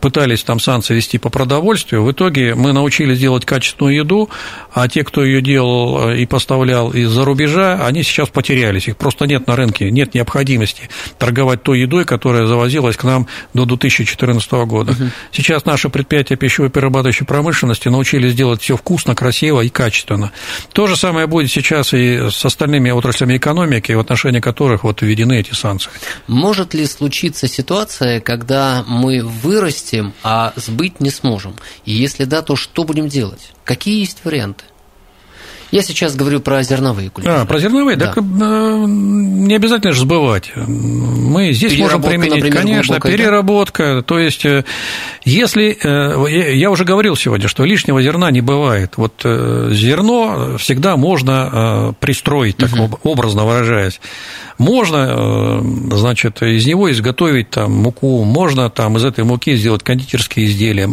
пытались 0.03 0.43
там 0.43 0.59
санкции 0.59 0.95
вести 0.95 1.17
по 1.17 1.29
продовольствию. 1.29 2.03
В 2.03 2.11
итоге 2.11 2.55
мы 2.55 2.73
научились 2.73 3.17
делать 3.17 3.45
качественную 3.45 3.95
еду, 3.95 4.29
а 4.73 4.89
те, 4.89 5.05
кто 5.05 5.23
ее 5.23 5.41
делал 5.41 6.09
э, 6.09 6.17
и 6.17 6.25
поставлял 6.25 6.91
из-за 6.91 7.23
рубежа, 7.23 7.79
они 7.85 8.03
сейчас 8.03 8.27
потерялись. 8.27 8.89
Их 8.89 8.97
просто 8.97 9.27
нет 9.27 9.47
на 9.47 9.55
рынке, 9.55 9.89
нет 9.91 10.13
необходимости 10.13 10.89
торговать 11.17 11.63
той 11.63 11.79
едой, 11.79 12.03
которая 12.03 12.47
завозилась 12.47 12.97
к 12.97 13.05
нам 13.05 13.27
до 13.53 13.63
2014 13.63 14.51
года. 14.51 14.91
Угу. 14.91 15.03
Сейчас 15.31 15.63
наши 15.63 15.87
предприятия 15.87 16.35
пищевой 16.35 16.69
перерабатывающей 16.69 17.25
промышленности 17.25 17.87
научились 17.87 18.35
делать 18.35 18.61
все 18.61 18.75
вкусно, 18.75 19.15
красиво 19.15 19.61
и 19.61 19.69
качественно. 19.69 20.33
То 20.73 20.85
же 20.85 20.97
самое 20.97 21.27
будет 21.27 21.49
сейчас 21.49 21.93
и 21.93 22.29
с 22.29 22.43
остальными 22.43 22.91
отраслями 22.91 23.37
экономики, 23.37 23.52
в 23.95 23.99
отношении 23.99 24.39
которых 24.39 24.83
вот 24.83 25.01
введены 25.01 25.39
эти 25.39 25.53
санкции. 25.53 25.91
Может 26.27 26.73
ли 26.73 26.85
случиться 26.85 27.47
ситуация, 27.47 28.19
когда 28.19 28.83
мы 28.87 29.21
вырастем 29.23 30.13
а 30.23 30.53
сбыть 30.55 30.99
не 30.99 31.09
сможем? 31.09 31.55
И 31.85 31.93
если 31.93 32.25
да, 32.25 32.41
то 32.41 32.55
что 32.55 32.83
будем 32.83 33.07
делать? 33.07 33.51
Какие 33.63 33.99
есть 33.99 34.19
варианты? 34.23 34.65
Я 35.73 35.81
сейчас 35.81 36.15
говорю 36.15 36.39
про 36.39 36.61
зерновые 36.61 37.09
культуры. 37.09 37.35
А, 37.35 37.45
про 37.45 37.57
зерновые, 37.57 37.97
да. 37.97 38.13
так 38.13 38.19
э, 38.19 38.21
не 38.21 39.55
обязательно 39.55 39.91
же 39.91 40.01
сбывать. 40.01 40.51
Мы 40.55 41.51
здесь 41.51 41.75
можем 41.79 42.03
применить, 42.03 42.35
например, 42.35 42.61
конечно, 42.61 42.93
глубокая, 42.93 43.17
переработка. 43.17 43.95
Да? 43.95 44.01
То 44.03 44.19
есть, 44.19 44.45
э, 44.45 44.65
если 45.25 45.75
э, 45.83 46.55
я 46.55 46.69
уже 46.69 46.85
говорил 46.85 47.15
сегодня, 47.15 47.47
что 47.47 47.65
лишнего 47.65 48.03
зерна 48.03 48.29
не 48.29 48.41
бывает. 48.41 48.97
Вот 48.97 49.13
зерно 49.23 50.57
всегда 50.59 50.95
можно 50.95 51.95
пристроить, 51.99 52.57
так 52.57 52.71
угу. 52.73 52.99
образно 53.01 53.43
выражаясь. 53.43 53.99
Можно, 54.59 55.63
значит, 55.91 56.43
из 56.43 56.67
него 56.67 56.91
изготовить 56.91 57.49
там 57.49 57.71
муку, 57.71 58.23
можно 58.23 58.69
там 58.69 58.97
из 58.97 59.03
этой 59.03 59.23
муки 59.23 59.55
сделать 59.55 59.81
кондитерские 59.81 60.45
изделия. 60.45 60.87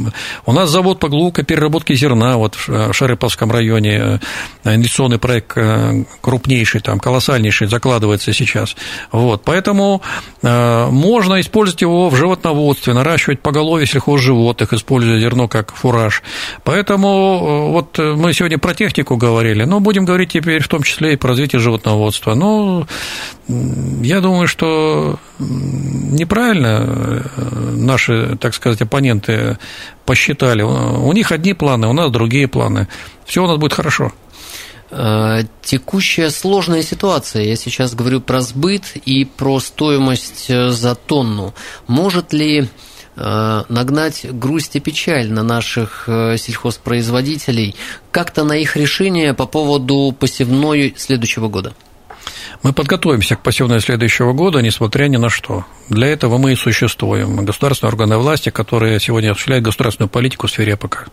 У 0.46 0.52
нас 0.52 0.70
завод 0.70 0.98
по 0.98 1.08
глубокой 1.08 1.44
переработке 1.44 1.94
зерна 1.94 2.38
вот 2.38 2.54
в 2.54 2.94
Шарыповском 2.94 3.52
районе 3.52 4.20
инвестиционный 4.74 5.18
проект 5.18 5.52
э, 5.56 6.04
крупнейший, 6.20 6.80
там, 6.80 6.98
колоссальнейший 6.98 7.68
закладывается 7.68 8.32
сейчас. 8.32 8.76
Вот, 9.12 9.42
поэтому 9.44 10.02
э, 10.42 10.86
можно 10.86 11.40
использовать 11.40 11.82
его 11.82 12.08
в 12.08 12.16
животноводстве, 12.16 12.94
наращивать 12.94 13.40
поголовье 13.40 13.86
сельхозживотных, 13.86 14.72
используя 14.72 15.18
зерно 15.18 15.48
как 15.48 15.74
фураж. 15.74 16.22
Поэтому 16.64 17.08
э, 17.08 17.72
вот 17.72 17.98
мы 17.98 18.32
сегодня 18.32 18.58
про 18.58 18.74
технику 18.74 19.16
говорили, 19.16 19.64
но 19.64 19.80
будем 19.80 20.04
говорить 20.04 20.32
теперь 20.32 20.62
в 20.62 20.68
том 20.68 20.82
числе 20.82 21.14
и 21.14 21.16
про 21.16 21.30
развитие 21.30 21.60
животноводства. 21.60 22.34
Ну, 22.34 22.86
я 24.02 24.20
думаю, 24.20 24.48
что 24.48 25.18
неправильно 25.38 27.24
наши, 27.72 28.36
так 28.40 28.54
сказать, 28.54 28.82
оппоненты 28.82 29.58
посчитали. 30.04 30.62
У 30.62 31.12
них 31.12 31.32
одни 31.32 31.54
планы, 31.54 31.88
у 31.88 31.92
нас 31.92 32.10
другие 32.10 32.48
планы. 32.48 32.88
Все 33.24 33.44
у 33.44 33.46
нас 33.46 33.58
будет 33.58 33.72
хорошо. 33.72 34.12
Э, 34.90 35.42
текущая 35.62 36.30
сложная 36.30 36.82
ситуация, 36.82 37.44
я 37.44 37.56
сейчас 37.56 37.94
говорю 37.94 38.20
про 38.20 38.40
сбыт 38.40 38.96
и 39.04 39.24
про 39.24 39.60
стоимость 39.60 40.46
э, 40.48 40.70
за 40.70 40.96
тонну. 40.96 41.54
Может 41.86 42.32
ли 42.32 42.68
э, 43.16 43.62
нагнать 43.68 44.26
грусть 44.32 44.74
и 44.74 44.80
печаль 44.80 45.30
на 45.30 45.44
наших 45.44 46.08
сельхозпроизводителей, 46.08 47.76
как-то 48.10 48.42
на 48.42 48.56
их 48.56 48.76
решение 48.76 49.32
по 49.32 49.46
поводу 49.46 50.14
посевной 50.18 50.94
следующего 50.96 51.48
года? 51.48 51.72
Мы 52.62 52.72
подготовимся 52.72 53.36
к 53.36 53.42
посевной 53.42 53.80
следующего 53.80 54.32
года, 54.32 54.60
несмотря 54.60 55.06
ни 55.06 55.16
на 55.16 55.30
что. 55.30 55.64
Для 55.88 56.08
этого 56.08 56.36
мы 56.36 56.52
и 56.52 56.56
существуем. 56.56 57.44
Государственные 57.44 57.92
органы 57.92 58.18
власти, 58.18 58.50
которые 58.50 58.98
сегодня 59.00 59.30
осуществляют 59.30 59.64
государственную 59.64 60.10
политику 60.10 60.46
в 60.46 60.50
сфере 60.50 60.74
АПК. 60.74 61.08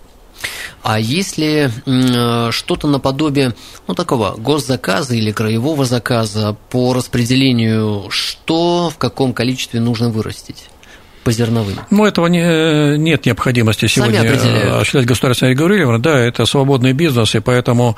А 0.84 1.00
если 1.00 1.72
что-то 2.52 2.88
наподобие 2.88 3.56
ну, 3.88 3.94
такого 3.94 4.36
госзаказа 4.38 5.16
или 5.16 5.32
краевого 5.32 5.86
заказа 5.86 6.56
по 6.70 6.94
распределению, 6.94 8.08
что 8.10 8.90
в 8.90 8.98
каком 8.98 9.34
количестве 9.34 9.80
нужно 9.80 10.10
вырастить? 10.10 10.66
По 11.28 11.32
зерновым? 11.34 11.76
Ну, 11.90 12.06
этого 12.06 12.28
не, 12.28 12.98
нет 12.98 13.26
необходимости 13.26 13.88
сегодня 13.88 14.22
осуществлять 14.22 15.06
государственное 15.06 15.52
регулирование. 15.52 16.00
Да, 16.00 16.18
это 16.18 16.46
свободный 16.46 16.94
бизнес, 16.94 17.36
и 17.36 17.42
поэтому 17.42 17.98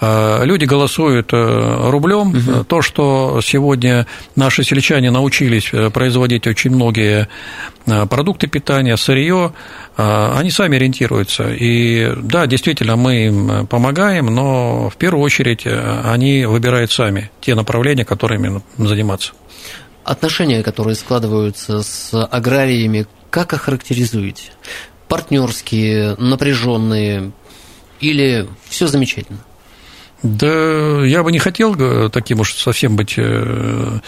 э, 0.00 0.46
люди 0.46 0.64
голосуют 0.64 1.30
э, 1.34 1.90
рублем. 1.90 2.28
Угу. 2.28 2.64
То, 2.64 2.80
что 2.80 3.40
сегодня 3.42 4.06
наши 4.34 4.64
сельчане 4.64 5.10
научились 5.10 5.68
э, 5.74 5.90
производить 5.90 6.46
очень 6.46 6.70
многие 6.70 7.28
продукты 7.84 8.46
питания, 8.46 8.96
сырье, 8.96 9.52
они 9.96 10.50
сами 10.50 10.76
ориентируются. 10.76 11.50
И 11.50 12.12
да, 12.16 12.46
действительно, 12.46 12.96
мы 12.96 13.26
им 13.26 13.66
помогаем, 13.66 14.26
но 14.26 14.90
в 14.90 14.96
первую 14.96 15.24
очередь 15.24 15.66
они 16.04 16.44
выбирают 16.44 16.92
сами 16.92 17.30
те 17.40 17.54
направления, 17.54 18.04
которыми 18.04 18.62
заниматься 18.76 19.32
отношения, 20.04 20.62
которые 20.62 20.94
складываются 20.94 21.82
с 21.82 22.14
аграриями, 22.24 23.06
как 23.30 23.52
охарактеризуете? 23.52 24.52
Партнерские, 25.08 26.16
напряженные 26.18 27.32
или 28.00 28.48
все 28.68 28.86
замечательно? 28.86 29.40
Да, 30.22 31.02
я 31.04 31.22
бы 31.22 31.32
не 31.32 31.38
хотел 31.38 31.74
э, 31.78 32.10
таким 32.12 32.40
уж 32.40 32.54
совсем 32.54 32.94
быть 32.94 33.14
э, 33.16 33.98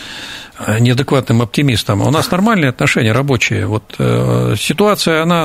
неадекватным 0.78 1.40
оптимистом. 1.40 2.02
У 2.02 2.10
нас 2.10 2.30
нормальные 2.30 2.68
отношения 2.68 3.12
рабочие. 3.12 3.66
Вот 3.66 3.94
э, 3.98 4.54
ситуация, 4.58 5.22
она 5.22 5.44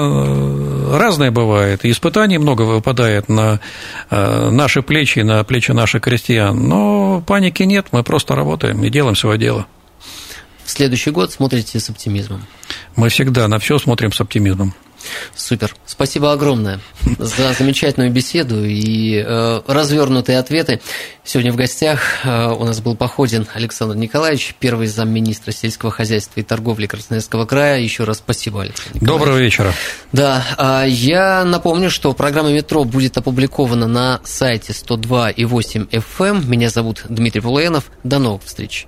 разная 0.98 1.32
бывает, 1.32 1.86
и 1.86 1.92
испытаний 1.92 2.38
много 2.38 2.64
выпадает 2.64 3.30
на 3.30 3.60
наши 4.10 4.82
плечи, 4.82 5.20
на 5.20 5.44
плечи 5.44 5.72
наших 5.72 6.02
крестьян. 6.02 6.68
Но 6.68 7.24
паники 7.26 7.64
нет, 7.64 7.88
мы 7.92 8.04
просто 8.04 8.36
работаем 8.36 8.84
и 8.84 8.90
делаем 8.90 9.16
свое 9.16 9.38
дело 9.38 9.68
в 10.68 10.70
следующий 10.70 11.12
год 11.12 11.32
смотрите 11.32 11.80
с 11.80 11.90
оптимизмом? 11.90 12.46
Мы 12.98 13.08
всегда 13.08 13.48
на 13.48 13.58
все 13.58 13.80
смотрим 13.80 14.12
с 14.12 14.20
оптимизмом. 14.20 14.76
Супер. 15.34 15.74
Спасибо 15.86 16.34
огромное 16.34 16.82
за 17.18 17.54
замечательную 17.58 18.12
беседу 18.12 18.66
и 18.66 19.24
э, 19.26 19.62
развернутые 19.66 20.40
ответы. 20.40 20.82
Сегодня 21.24 21.54
в 21.54 21.56
гостях 21.56 22.02
э, 22.26 22.52
у 22.52 22.66
нас 22.66 22.82
был 22.82 22.98
Походин 22.98 23.48
Александр 23.54 23.96
Николаевич, 23.96 24.56
первый 24.60 24.88
замминистра 24.88 25.54
сельского 25.54 25.90
хозяйства 25.90 26.42
и 26.42 26.44
торговли 26.44 26.88
Красноярского 26.88 27.46
края. 27.46 27.80
Еще 27.80 28.04
раз 28.04 28.18
спасибо, 28.18 28.64
Александр 28.64 28.96
Николаевич. 28.96 29.20
Доброго 29.20 29.38
вечера. 29.38 29.74
Да, 30.12 30.84
э, 30.84 30.90
я 30.90 31.46
напомню, 31.46 31.90
что 31.90 32.12
программа 32.12 32.52
«Метро» 32.52 32.84
будет 32.84 33.18
опубликована 33.18 33.88
на 33.88 34.20
сайте 34.26 34.74
102,8 34.74 35.88
FM. 35.90 36.28
Эм. 36.28 36.52
Меня 36.52 36.70
зовут 36.70 37.04
Дмитрий 37.08 37.40
Пулаенов. 37.42 37.86
До 38.04 38.20
новых 38.20 38.44
встреч. 38.44 38.88